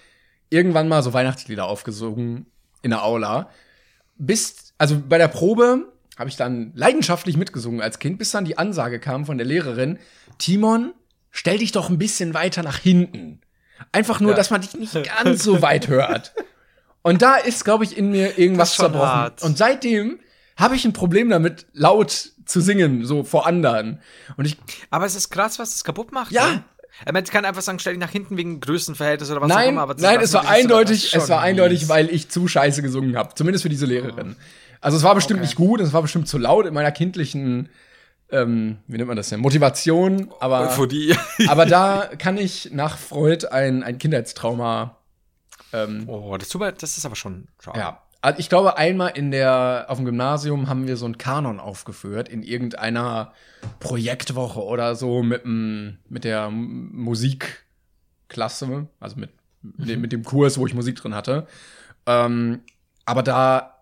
[0.49, 2.47] irgendwann mal so Weihnachtslieder aufgesungen
[2.81, 3.49] in der Aula.
[4.17, 5.85] Bis, also bei der Probe
[6.17, 9.99] habe ich dann leidenschaftlich mitgesungen als Kind, bis dann die Ansage kam von der Lehrerin,
[10.37, 10.93] Timon,
[11.31, 13.39] stell dich doch ein bisschen weiter nach hinten.
[13.93, 16.33] Einfach nur, dass man dich nicht ganz so weit hört.
[17.03, 19.07] Und da ist, glaube ich, in mir irgendwas zerbrochen.
[19.07, 19.43] hart.
[19.43, 20.19] Und seitdem
[20.57, 24.01] habe ich ein Problem damit, laut zu singen, so vor anderen.
[24.37, 24.57] Und ich,
[24.89, 26.31] Aber es ist krass, was das kaputt macht.
[26.31, 26.47] Ja.
[26.49, 26.63] Ne?
[27.13, 29.81] Meint, kann einfach sagen, stell dich nach hinten wegen Größenverhältnis oder was auch nein, immer.
[29.81, 33.33] aber nein, es war eindeutig, es war eindeutig, weil ich zu scheiße gesungen habe.
[33.35, 34.35] Zumindest für diese Lehrerin.
[34.81, 35.47] Also es war bestimmt Okay.
[35.47, 37.69] nicht gut, es war bestimmt zu laut in meiner kindlichen,
[38.31, 41.15] ähm, wie nennt man das denn, Motivation, aber, die.
[41.47, 44.99] aber da kann ich nach Freud ein, ein Kindheitstrauma
[45.73, 47.79] ähm, oh, das, tut mir, das ist aber schon schade.
[47.79, 48.01] Ja.
[48.21, 52.27] Also ich glaube, einmal in der, auf dem Gymnasium haben wir so einen Kanon aufgeführt
[52.27, 53.31] in irgendeiner
[53.79, 57.57] Projektwoche oder so mit, dem, mit der Musikklasse,
[58.99, 59.29] also mit,
[59.61, 61.47] mit, mit dem Kurs, wo ich Musik drin hatte.
[62.05, 62.59] Ähm,
[63.05, 63.75] aber da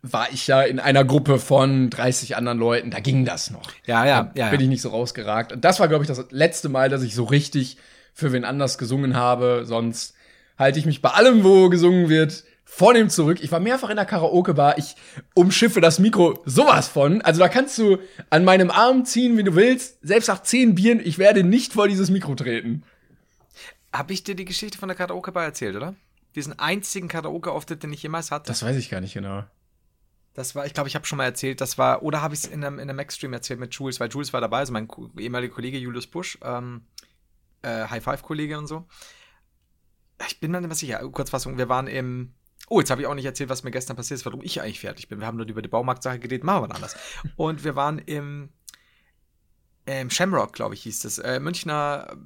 [0.00, 3.70] war ich ja in einer Gruppe von 30 anderen Leuten, da ging das noch.
[3.86, 4.50] Ja, ja, ja.
[4.50, 5.52] bin ich nicht so rausgeragt.
[5.52, 7.78] Und das war, glaube ich, das letzte Mal, dass ich so richtig
[8.12, 9.62] für wen anders gesungen habe.
[9.64, 10.14] Sonst
[10.58, 13.38] halte ich mich bei allem, wo gesungen wird, vornehm zurück.
[13.42, 14.78] Ich war mehrfach in der Karaoke-Bar.
[14.78, 14.96] Ich
[15.34, 17.22] umschiffe das Mikro sowas von.
[17.22, 17.98] Also da kannst du
[18.30, 19.98] an meinem Arm ziehen, wie du willst.
[20.02, 22.82] Selbst nach zehn Bieren, ich werde nicht vor dieses Mikro treten.
[23.92, 25.94] Hab ich dir die Geschichte von der Karaoke-Bar erzählt, oder?
[26.34, 28.48] Diesen einzigen Karaoke-Auftritt, den ich jemals hatte.
[28.48, 29.44] Das weiß ich gar nicht genau.
[30.34, 32.46] Das war, ich glaube, ich habe schon mal erzählt, das war, oder habe ich es
[32.46, 35.54] in einem, in einem Mac-Stream erzählt mit Jules, weil Jules war dabei, also mein ehemaliger
[35.54, 36.86] Kollege Julius Busch, ähm,
[37.62, 38.88] äh, High-Five-Kollege und so.
[40.26, 42.34] Ich bin mir nicht mehr sicher, Kurzfassung, wir waren im,
[42.68, 44.80] oh, jetzt habe ich auch nicht erzählt, was mir gestern passiert ist, warum ich eigentlich
[44.80, 45.20] fertig bin.
[45.20, 46.96] Wir haben nur über die Baumarktsache geredet, machen wir dann anders.
[47.36, 48.50] und wir waren im,
[49.86, 52.16] im Shamrock, glaube ich, hieß es, äh, Münchner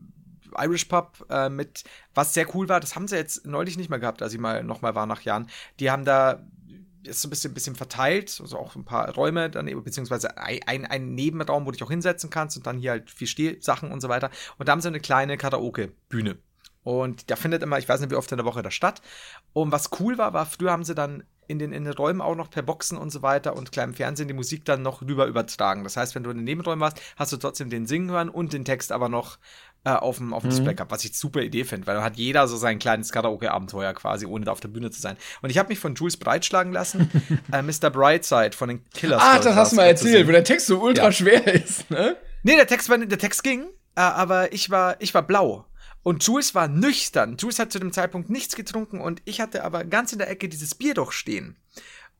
[0.56, 1.84] Irish Pub äh, mit,
[2.14, 4.64] was sehr cool war, das haben sie jetzt neulich nicht mehr gehabt, als ich mal
[4.64, 5.48] nochmal war nach Jahren.
[5.78, 6.46] Die haben da
[7.04, 10.84] ist so ein bisschen, bisschen verteilt, also auch ein paar Räume daneben, beziehungsweise ein, ein,
[10.84, 14.00] ein Nebenraum, wo du dich auch hinsetzen kannst und dann hier halt viel Stehsachen und
[14.00, 14.30] so weiter.
[14.58, 16.38] Und da haben sie eine kleine Karaoke-Bühne.
[16.88, 19.02] Und da findet immer, ich weiß nicht, wie oft in der Woche das statt.
[19.52, 22.34] Und was cool war, war, früher haben sie dann in den, in den Räumen auch
[22.34, 25.84] noch per Boxen und so weiter und kleinem Fernsehen die Musik dann noch rüber übertragen.
[25.84, 28.54] Das heißt, wenn du in den Nebenräumen warst, hast du trotzdem den Singen hören und
[28.54, 29.36] den Text aber noch
[29.84, 32.16] äh, auf dem, auf dem Display gehabt, was ich super Idee finde, weil dann hat
[32.16, 35.18] jeder so sein kleines Karaoke-Abenteuer quasi, ohne da auf der Bühne zu sein.
[35.42, 37.10] Und ich habe mich von Jules breitschlagen lassen,
[37.52, 37.90] äh, Mr.
[37.90, 39.22] Brightside von den Killers.
[39.22, 41.12] Ah, das hast du mal erzählt, wo der Text so ultra Ja.
[41.12, 42.16] schwer ist, ne?
[42.44, 43.64] Nee, der Text, war, der Text ging.
[43.94, 45.66] äh, aber ich war, ich war blau.
[46.02, 47.36] Und Jules war nüchtern.
[47.38, 50.48] Jules hat zu dem Zeitpunkt nichts getrunken und ich hatte aber ganz in der Ecke
[50.48, 51.56] dieses Bier doch stehen.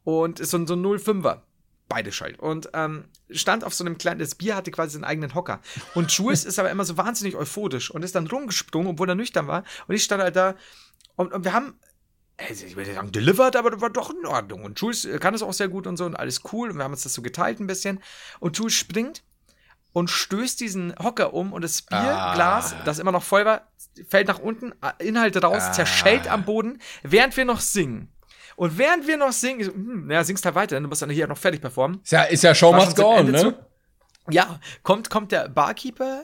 [0.05, 1.43] Und so, so ein 05er.
[1.89, 2.39] Beide schalt.
[2.39, 5.61] Und ähm, stand auf so einem kleinen, das Bier hatte quasi seinen eigenen Hocker.
[5.95, 9.47] Und Jules ist aber immer so wahnsinnig euphorisch und ist dann rumgesprungen, obwohl er nüchtern
[9.47, 9.65] war.
[9.87, 10.55] Und ich stand halt da
[11.17, 11.79] und, und wir haben
[12.39, 14.63] ich würde sagen, delivered, aber das war doch in Ordnung.
[14.63, 16.71] Und Jules kann es auch sehr gut und so und alles cool.
[16.71, 18.01] Und wir haben uns das so geteilt ein bisschen.
[18.39, 19.25] Und Jules springt
[19.99, 22.83] und stößt diesen Hocker um und das Bierglas, Ah.
[22.85, 23.69] das immer noch voll war,
[24.09, 25.73] fällt nach unten, Inhalt raus, Ah.
[25.73, 28.13] zerschellt am Boden, während wir noch singen.
[28.57, 31.27] Und während wir noch singen, so, hm, naja, singst halt weiter, du musst dann hier
[31.29, 32.01] noch fertig performen.
[32.03, 33.39] Ist ja, ist ja Show must go on, ne?
[33.39, 33.55] zu.
[34.31, 36.23] Ja, kommt, kommt der Barkeeper,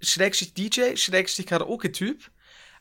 [0.00, 2.22] Schrägstrich DJ, Schrägstrich Karaoke-Typ,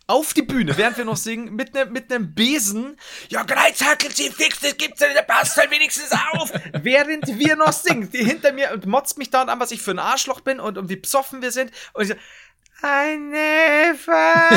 [0.08, 2.98] auf die Bühne, während wir noch singen, mit nem mit nem Besen.
[3.30, 6.52] Ja, Greizhackel, sie fix, das gibt's nicht, der passt halt wenigstens auf.
[6.74, 9.92] während wir noch singen, die hinter mir und motzt mich dauernd an, was ich für
[9.92, 11.72] ein Arschloch bin und, und wie besoffen wir sind.
[11.94, 12.16] Und ich so,
[12.84, 14.50] I never.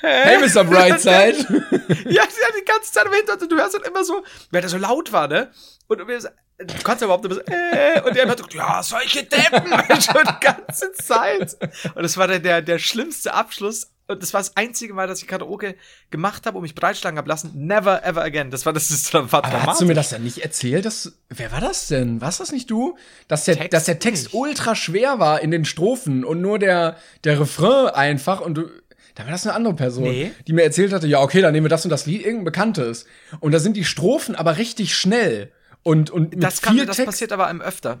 [0.00, 0.64] Hey, Mr.
[0.64, 1.46] Brightside.
[2.08, 3.42] Ja, ja, die ganze Zeit im Hintergrund.
[3.42, 5.50] Und du hörst dann immer so, weil der so laut war, ne?
[5.88, 6.28] Und wir so,
[6.58, 9.68] du kannst ja überhaupt immer so, äh, und der hat so, ja, solche Deppen,
[10.00, 11.56] schon die ganze Zeit.
[11.94, 13.90] Und das war der, der, der schlimmste Abschluss.
[14.08, 15.74] Und das war das einzige Mal, dass ich Karaoke
[16.10, 17.50] gemacht habe und mich breitschlagen habe lassen.
[17.54, 18.50] Never ever again.
[18.52, 19.86] Das war das ist war Aber hast du dramatisch.
[19.88, 20.84] mir das denn nicht erzählt?
[20.84, 22.20] Dass, wer war das denn?
[22.20, 22.96] Warst das nicht du?
[23.26, 24.34] Dass der, Text dass der Text nicht.
[24.34, 28.68] ultra schwer war in den Strophen und nur der, der Refrain einfach und du.
[29.16, 30.30] Da war das eine andere Person, Nee.
[30.46, 33.06] die mir erzählt hatte, ja, okay, dann nehmen wir das und das Lied, irgendein bekanntes.
[33.40, 35.50] Und da sind die Strophen aber richtig schnell.
[35.82, 37.06] Und, und mit das, kann, viel das Text.
[37.12, 38.00] passiert aber einem öfter.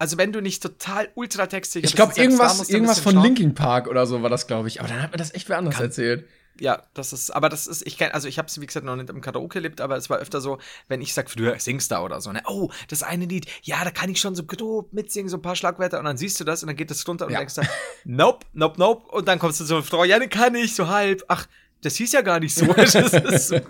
[0.00, 3.22] Also wenn du nicht total ultratextig ich glaube, irgendwas, irgendwas von schauen.
[3.22, 4.80] Linkin Park oder so war das, glaube ich.
[4.80, 6.26] Aber dann hat mir das echt wer anderes erzählt.
[6.58, 8.96] Ja, das ist, aber das ist, ich kenn, also ich habe es wie gesagt noch
[8.96, 12.02] nicht im Karaoke erlebt, aber es war öfter so, wenn ich sag, du singst da
[12.02, 15.28] oder so, ne, oh, das eine Lied, ja, da kann ich schon so grob mitsingen,
[15.28, 17.32] so ein paar Schlagwörter und dann siehst du das und dann geht das runter und
[17.32, 17.38] Ja.
[17.38, 17.68] denkst dann,
[18.04, 20.88] nope, nope, nope und dann kommst du zu einer Frau, ja, den kann ich, so
[20.88, 21.46] halb, ach,
[21.82, 22.66] das hieß ja gar nicht so.
[22.74, 23.60] das ist so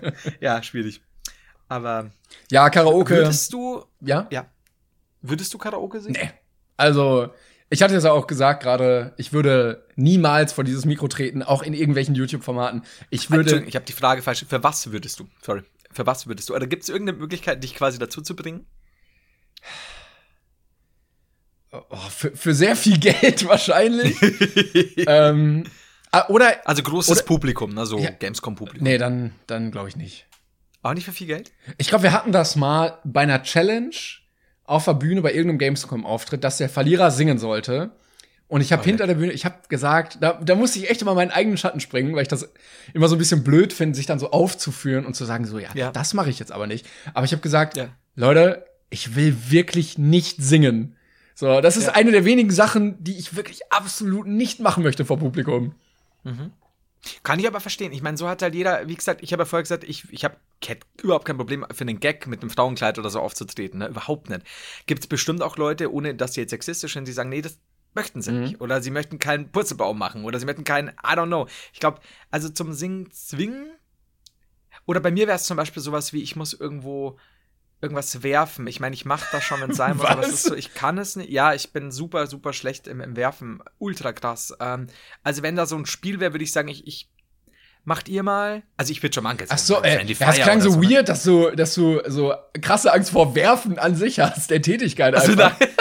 [0.41, 1.01] ja, schwierig.
[1.69, 2.11] Aber
[2.49, 3.15] Ja, Karaoke.
[3.15, 4.27] würdest du, ja?
[4.31, 4.47] ja,
[5.21, 6.17] würdest du Karaoke singen?
[6.21, 6.31] Nee.
[6.77, 7.29] Also,
[7.69, 11.63] ich hatte es ja auch gesagt gerade, ich würde niemals vor dieses Mikro treten, auch
[11.63, 12.83] in irgendwelchen YouTube-Formaten.
[13.09, 13.63] Ich würde.
[13.65, 14.45] Ich habe die Frage falsch.
[14.47, 15.27] Für was würdest du?
[15.41, 15.61] Sorry.
[15.91, 16.55] Für was würdest du?
[16.55, 18.65] Oder gibt es irgendeine Möglichkeit, dich quasi dazu zu bringen?
[21.71, 24.17] Oh, für, für sehr viel Geld wahrscheinlich.
[25.07, 25.63] ähm,
[26.11, 26.67] ah, oder.
[26.67, 27.85] Also großes Oder- Publikum, ne?
[27.85, 28.09] So Ja.
[28.11, 28.83] Gamescom-Publikum.
[28.83, 30.27] Nee, dann, dann glaube ich nicht.
[30.83, 31.51] Auch nicht für viel Geld?
[31.77, 33.91] Ich glaube, wir hatten das mal bei einer Challenge
[34.71, 37.91] auf der Bühne bei irgendeinem Gamescom-Auftritt, dass der Verlierer singen sollte.
[38.47, 41.13] Und ich habe hinter der Bühne, ich habe gesagt, da, da musste ich echt immer
[41.13, 42.49] meinen eigenen Schatten springen, weil ich das
[42.93, 45.69] immer so ein bisschen blöd finde, sich dann so aufzuführen und zu sagen, so, ja,
[45.73, 45.91] Ja.
[45.91, 46.85] das mache ich jetzt aber nicht.
[47.13, 47.89] Aber ich habe gesagt, Ja.
[48.15, 50.95] Leute, ich will wirklich nicht singen.
[51.33, 51.93] So, das ist Ja.
[51.93, 55.73] eine der wenigen Sachen, die ich wirklich absolut nicht machen möchte vor Publikum.
[57.23, 57.91] Kann ich aber verstehen.
[57.91, 60.23] Ich meine, so hat halt jeder, wie gesagt, ich habe ja vorher gesagt, ich, ich
[60.23, 60.37] habe
[61.01, 63.79] überhaupt kein Problem für einen Gag mit einem Frauenkleid oder so aufzutreten.
[63.79, 63.87] Ne?
[63.87, 64.43] Überhaupt nicht.
[64.85, 67.57] Gibt es bestimmt auch Leute, ohne dass sie jetzt sexistisch sind, die sagen, nee, das
[67.93, 68.61] möchten sie nicht.
[68.61, 70.25] Oder sie möchten keinen Purzelbaum machen.
[70.25, 71.47] Oder sie möchten keinen, I don't know.
[71.73, 71.99] Ich glaube,
[72.29, 73.71] also zum Singen zwingen.
[74.85, 77.17] Oder bei mir wäre es zum Beispiel sowas wie, ich muss irgendwo
[77.81, 78.67] irgendwas werfen.
[78.67, 80.73] Ich meine, ich mache das schon, wenn es sein muss, aber es ist so, ich
[80.73, 81.29] kann es nicht.
[81.29, 83.61] Ja, ich bin super, super schlecht im, im Werfen.
[83.79, 84.53] Ultra krass.
[84.59, 84.87] Ähm,
[85.23, 87.09] also wenn da so ein Spiel wäre, würde ich sagen, ich, ich
[87.83, 88.63] macht ihr mal.
[88.77, 90.89] Also ich würde schon mal Ach so, äh, Friendly ja, das klang oder so ne?
[90.89, 95.15] weird, dass du, dass du so krasse Angst vor Werfen an sich hast, der Tätigkeit
[95.15, 95.59] Also, einfach.
[95.59, 95.69] nein.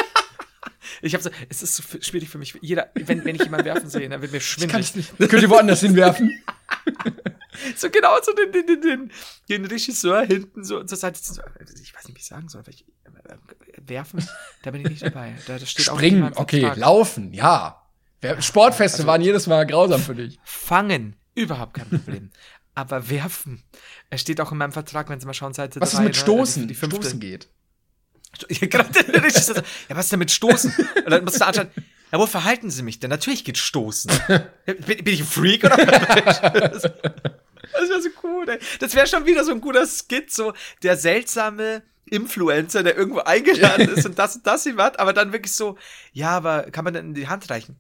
[1.03, 2.59] Ich habe so, es ist so schwierig für mich.
[2.61, 4.73] Jeder, wenn, wenn ich jemanden werfen sehe, dann wird mir Ich schwindelig.
[4.73, 5.31] kann es nicht.
[5.31, 6.43] Könnt ihr woanders hinwerfen?
[7.77, 9.13] So genau so den, den, den, den,
[9.49, 11.19] den Regisseur hinten so zur Seite.
[11.21, 11.41] So,
[11.83, 12.63] ich weiß nicht, wie ich sagen soll.
[12.69, 13.37] Ich, äh,
[13.89, 14.27] werfen,
[14.63, 15.35] da bin ich nicht dabei.
[15.47, 16.79] Da, steht Springen, okay, Vertrag.
[16.79, 17.83] laufen, ja.
[18.41, 20.39] Sportfeste waren jedes Mal grausam für dich.
[20.45, 22.31] Fangen, überhaupt kein Problem.
[22.75, 23.63] Aber werfen,
[24.11, 26.15] es steht auch in meinem Vertrag, wenn Sie mal schauen, Seite Was ist drei, mit
[26.15, 26.63] ne, Stoßen?
[26.63, 27.03] Die, die fünfte.
[27.03, 27.49] Stoßen geht.
[28.49, 30.73] Ja, was ist denn mit Stoßen?
[31.05, 31.69] Und dann musst du anschauen,
[32.13, 33.11] ja, wo verhalten Sie mich denn?
[33.11, 34.11] Natürlich geht Stoßen.
[34.67, 36.91] bin, bin ich ein Freak oder was?
[37.73, 38.59] Das wäre so cool, ey.
[38.79, 40.53] Das wäre schon wieder so ein guter Skit, so
[40.83, 45.33] der seltsame Influencer, der irgendwo eingeladen ist und das und das ihm hat, aber dann
[45.33, 45.79] wirklich so,
[46.13, 47.77] ja, aber kann man denn in die Hand reichen?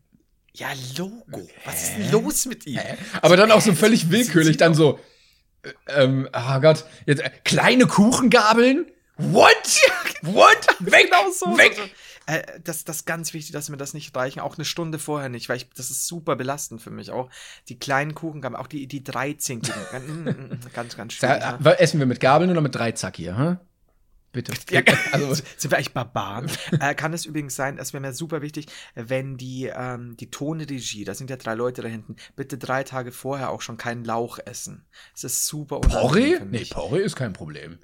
[0.52, 0.68] Ja,
[0.98, 1.48] Logo.
[1.64, 2.80] Was ist denn los mit ihm?
[3.22, 4.98] Aber dann auch so völlig willkürlich, dann so,
[5.62, 8.86] äh, ähm, oh Gott, jetzt äh, kleine Kuchengabeln?
[9.16, 9.80] What?
[10.22, 10.66] What?
[10.80, 11.56] Weg, genau so.
[11.56, 11.76] weg.
[12.30, 14.38] Äh, das, das ist ganz wichtig, dass mir das nicht reichen.
[14.40, 17.10] Auch eine Stunde vorher nicht, weil ich, das ist super belastend für mich.
[17.10, 17.28] Auch
[17.68, 19.80] die kleinen Kuchengaben, auch die, die dreizinkigen.
[19.90, 21.40] ganz, mm, mm, mm, ganz, ganz schwierig.
[21.40, 21.58] Da, ne?
[21.64, 23.56] wa- essen wir mit Gabeln oder mit Dreizack hier, hä?
[24.32, 24.52] Bitte.
[24.70, 26.48] Ja, also, sind wir eigentlich Barbaren?
[26.78, 31.02] äh, kann es übrigens sein, das wäre mir super wichtig, wenn die, ähm, die Tonregie,
[31.04, 34.38] da sind ja drei Leute da hinten, bitte drei Tage vorher auch schon keinen Lauch
[34.44, 34.86] essen.
[35.16, 36.38] Es ist super Porree?
[36.48, 36.64] Nee.
[36.66, 37.80] Porree ist kein Problem.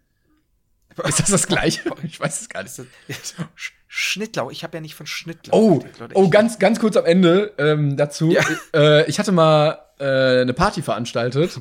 [1.05, 1.81] Ist das das gleiche?
[2.03, 2.73] Ich weiß es gar nicht.
[2.75, 5.57] Sch- Schnittlauch, ich habe ja nicht von Schnittlauch.
[5.59, 5.85] Oh,
[6.15, 8.31] oh, Ich- ganz, ganz kurz am Ende ähm, dazu.
[8.31, 8.43] Ja.
[8.75, 11.61] Äh, ich hatte mal äh, eine Party veranstaltet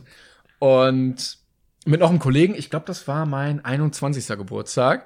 [0.59, 1.37] und
[1.85, 4.27] mit noch einem Kollegen, ich glaube, das war mein 21.
[4.37, 5.05] Geburtstag.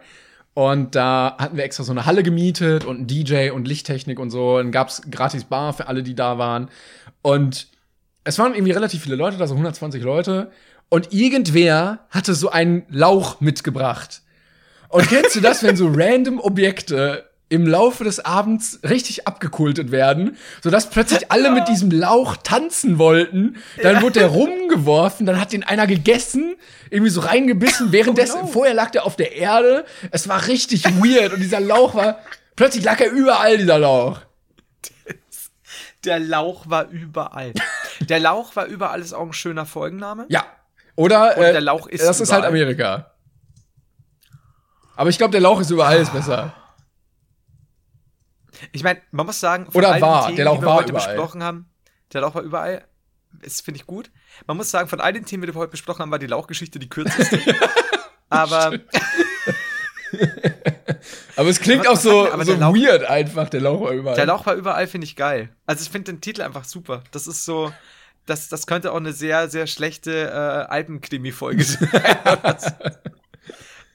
[0.54, 4.30] Und da hatten wir extra so eine Halle gemietet und einen DJ und Lichttechnik und
[4.30, 4.58] so.
[4.58, 6.70] Dann gab's gratis Bar für alle, die da waren.
[7.22, 7.68] Und
[8.24, 10.52] es waren irgendwie relativ viele Leute, da so 120 Leute.
[10.90, 14.22] Und irgendwer hatte so einen Lauch mitgebracht.
[14.90, 20.38] Und kennst du das, wenn so random Objekte im Laufe des Abends richtig abgekultet werden,
[20.64, 23.58] sodass plötzlich alle mit diesem Lauch tanzen wollten.
[23.82, 26.56] Dann wurde der rumgeworfen, dann hat den einer gegessen,
[26.92, 29.86] irgendwie so reingebissen, währenddessen, vorher lag der auf der Erde.
[30.12, 32.20] Es war richtig weird und dieser Lauch war,
[32.56, 34.22] plötzlich lag er überall, dieser Lauch.
[36.06, 37.54] Der Lauch war überall.
[38.00, 40.26] Der Lauch war überall ist auch ein schöner Folgenname.
[40.30, 40.46] Ja.
[41.00, 42.52] Oder, äh, der Lauch ist das ist halt überall.
[42.62, 43.12] Amerika.
[44.96, 46.54] Aber ich glaube, der Lauch ist überall ist besser.
[48.74, 50.68] Ich meine, man muss sagen, von Oder all den war, Themen, der Lauch die wir
[50.68, 51.08] war heute überall.
[51.16, 51.70] besprochen haben,
[52.12, 52.86] der Lauch war überall.
[53.42, 54.12] Das finde ich gut.
[54.48, 56.80] Man muss sagen, von all den Themen, die wir heute besprochen haben, war die Lauchgeschichte
[56.80, 57.40] die kürzeste.
[58.30, 58.74] Aber
[61.36, 64.16] Aber es klingt auch so, aber so Lauch- weird einfach, der Lauch war überall.
[64.16, 65.50] der Lauch war überall, finde ich geil.
[65.66, 67.04] Also ich finde den Titel einfach super.
[67.12, 67.72] Das ist so,
[68.30, 71.88] das, das könnte auch eine sehr, sehr schlechte äh, Alpenkrimi-Folge sein.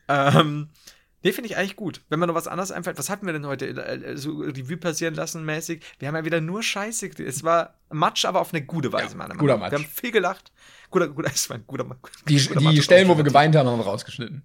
[0.08, 0.68] ähm,
[1.22, 2.02] nee, finde ich eigentlich gut.
[2.08, 5.14] Wenn mir noch was anderes einfällt, was hatten wir denn heute äh, so Revue passieren
[5.14, 5.82] lassen mäßig?
[5.98, 7.10] Wir haben ja wieder nur Scheiße.
[7.22, 9.60] Es war Matsch, aber auf eine gute Weise, Ja, meiner guter Meinung nach.
[9.60, 9.72] Matsch.
[9.72, 10.52] Wir haben viel gelacht.
[10.90, 11.96] Guter, guter, es war ein guter, Ma-
[12.28, 14.44] die guter die Stellen, wo wir geweint haben, haben wir rausgeschnitten.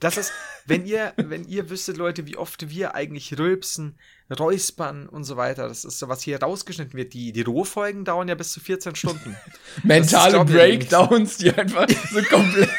[0.00, 0.32] das ist,
[0.66, 3.98] wenn ihr, wenn ihr wüsstet, Leute, wie oft wir eigentlich rülpsen,
[4.30, 5.68] räuspern und so weiter.
[5.68, 7.14] Das ist so, was hier rausgeschnitten wird.
[7.14, 9.36] Die, die Rohfolgen dauern ja bis zu 14 Stunden.
[9.82, 12.70] Mentale ich Breakdowns, die einfach so komplett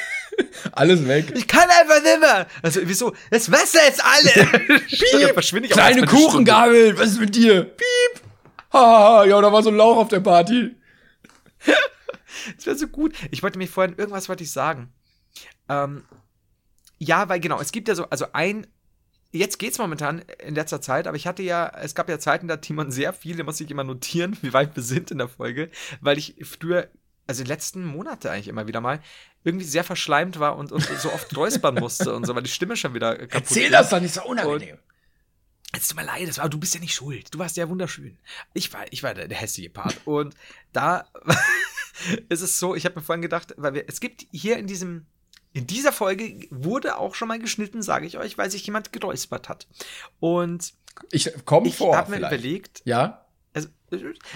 [0.73, 1.33] alles weg.
[1.35, 2.47] Ich kann einfach nimmer.
[2.61, 3.15] Also, wieso?
[3.31, 4.45] Das Wasser jetzt alle.
[4.87, 5.33] Piep.
[5.33, 6.05] Verschwinde ich Kleine.
[6.05, 7.63] Kuchengabel, was ist mit dir?
[7.63, 8.21] Piep.
[8.73, 10.75] Ha, ja, da war so ein Lauch auf der Party.
[12.55, 13.15] Das wäre so gut.
[13.31, 14.93] Ich wollte mir vorhin, irgendwas wollte ich sagen.
[15.69, 16.03] Ähm,
[16.99, 18.67] ja, weil genau, es gibt ja so, also ein,
[19.31, 22.53] jetzt geht's momentan in letzter Zeit, aber ich hatte ja, es gab ja Zeiten, da
[22.53, 25.29] hat Timon sehr viel, da muss ich immer notieren, wie weit wir sind in der
[25.29, 25.69] Folge,
[26.01, 26.89] weil ich früher,
[27.27, 29.01] also die letzten Monate eigentlich immer wieder mal,
[29.43, 32.75] irgendwie sehr verschleimt war und, und so oft räuspern musste und so, weil die Stimme
[32.75, 33.71] schon wieder kaputt Erzähl ging.
[33.71, 34.77] das doch nicht so unangenehm.
[35.73, 37.33] Es tut mir leid, das war, du bist ja nicht schuld.
[37.33, 38.17] Du warst ja wunderschön.
[38.53, 39.99] Ich war, ich war der, der hässliche Part.
[40.05, 40.33] Und
[40.71, 41.11] da
[42.29, 45.05] ist es so, ich habe mir vorhin gedacht, weil wir, es gibt hier in diesem,
[45.57, 49.49] in dieser Folge wurde auch schon mal geschnitten, sage ich euch, weil sich jemand geräuspert
[49.49, 49.67] hat.
[50.19, 50.73] Und
[51.11, 51.97] Ich komm ich vor.
[51.97, 52.33] habe mir vielleicht.
[52.33, 53.25] überlegt, Ja?
[53.53, 53.69] also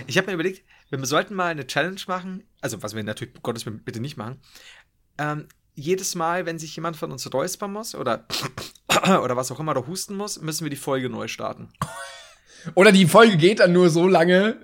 [0.07, 3.65] ich habe mir überlegt, wir sollten mal eine Challenge machen, also was wir natürlich Gottes
[3.65, 4.41] Willen bitte nicht machen.
[5.19, 8.26] Ähm, jedes Mal, wenn sich jemand von uns räuspern muss oder
[9.24, 11.69] oder was auch immer oder husten muss, müssen wir die Folge neu starten.
[12.76, 14.55] Oder die Folge geht dann nur so lange,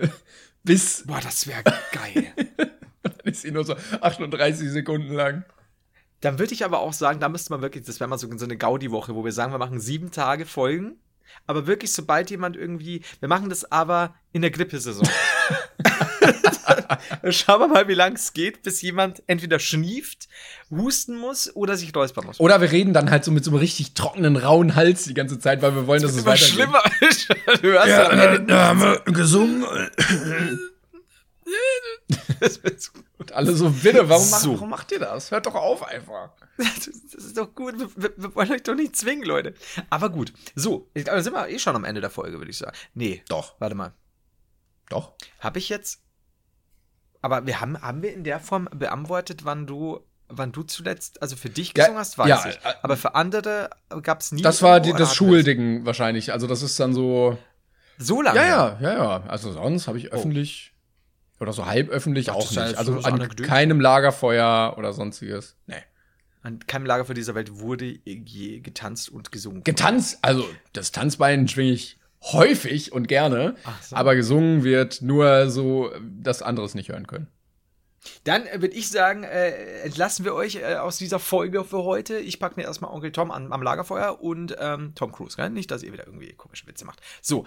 [0.64, 2.32] bis Boah, das wäre geil.
[3.01, 5.45] dann ist sie nur so 38 Sekunden lang.
[6.22, 8.45] Dann würde ich aber auch sagen, da müsste man wirklich, das wäre mal so, so
[8.45, 10.95] eine Gaudi-Woche, wo wir sagen, wir machen sieben Tage Folgen.
[11.45, 15.07] Aber wirklich, sobald jemand irgendwie, wir machen das aber in der Grippesaison.
[17.30, 20.28] Schauen wir mal, wie lange es geht, bis jemand entweder schnieft,
[20.72, 22.39] husten muss oder sich räuspern muss.
[22.39, 25.39] Oder wir reden dann halt so mit so einem richtig trockenen, rauen Hals die ganze
[25.39, 26.47] Zeit, weil wir wollen, dass es weitergeht.
[26.53, 26.82] schlimmer.
[27.61, 29.63] du hörst Ja, am äh, Ende- da haben wir gesungen.
[33.18, 34.54] Und alle so, bitte, warum, macht, So.
[34.54, 35.32] warum macht ihr das?
[35.32, 36.30] Hört doch auf einfach.
[36.58, 37.76] Das ist doch gut.
[37.95, 39.54] Wir, wir, wollen euch doch nicht zwingen, Leute.
[39.89, 40.34] Aber gut.
[40.56, 42.76] So, ich glaube, da sind wir eh schon am Ende der Folge, würde ich sagen.
[42.93, 43.24] Nee.
[43.30, 43.56] Doch.
[43.60, 43.93] Warte mal.
[44.89, 45.14] Doch.
[45.39, 46.02] Habe ich jetzt.
[47.22, 51.36] Aber wir haben, haben wir in der Form beantwortet, wann du, wann du zuletzt, also
[51.36, 52.56] für dich Ja, gesungen hast, weiß ja, ich.
[52.58, 53.70] äh, Aber für andere
[54.04, 54.41] gab es nie.
[54.41, 56.32] Das war die, das Schulding wahrscheinlich.
[56.32, 57.38] Also das ist dann so.
[57.98, 58.38] So lange.
[58.38, 59.24] Ja, ja, ja, ja.
[59.28, 60.74] Also sonst habe ich öffentlich
[61.40, 62.78] oder so halb öffentlich Ach, das auch nicht.
[62.78, 65.56] Also so- so an keinem Lagerfeuer oder sonstiges.
[65.68, 65.76] Nee.
[66.44, 69.64] An keinem Lagerfeuer dieser Welt wurde je getanzt und gesungen.
[69.64, 73.96] Getanzt, also das Tanzbein schwinge ich häufig und gerne, so.
[73.96, 77.28] aber gesungen wird nur so, dass andere es nicht hören können.
[78.24, 82.18] Dann äh, würde ich sagen, äh, entlassen wir euch äh, aus dieser Folge für heute.
[82.20, 85.50] Ich packe mir erstmal Onkel Tom an, am Lagerfeuer und ähm, Tom Cruise, gell?
[85.50, 87.02] Nicht, dass ihr wieder irgendwie komische Witze macht.
[87.22, 87.46] So.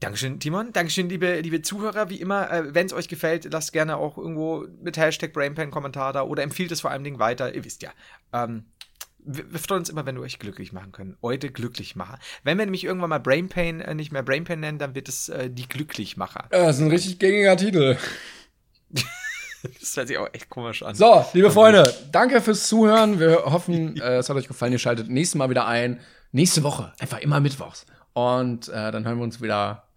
[0.00, 0.72] Dankeschön, Timon.
[0.72, 2.08] Dankeschön, liebe, liebe Zuhörer.
[2.08, 6.12] Wie immer, äh, wenn es euch gefällt, lasst gerne auch irgendwo mit Hashtag BrainPan Kommentar
[6.12, 7.52] da oder empfiehlt es vor allen Dingen weiter.
[7.54, 7.90] Ihr wisst ja.
[8.32, 8.66] Ähm,
[9.18, 11.16] wir, wir freuen uns immer, wenn wir euch glücklich machen können.
[11.20, 12.20] Heute Glücklichmacher.
[12.44, 15.08] Wenn wir nämlich irgendwann mal Brain Pain äh, nicht mehr Brain Pain nennen, dann wird
[15.08, 16.48] es äh, die Glücklichmacher.
[16.52, 17.96] Ja, das ist ein richtig gängiger Titel.
[19.80, 20.94] Das hört sich auch echt komisch an.
[20.94, 23.18] So, liebe Freunde, danke fürs Zuhören.
[23.18, 24.70] Wir hoffen, äh, es hat euch gefallen.
[24.70, 25.98] Ihr schaltet nächstes Mal wieder ein.
[26.30, 27.84] Nächste Woche, einfach immer mittwochs.
[28.12, 29.87] Und äh, dann hören wir uns wieder.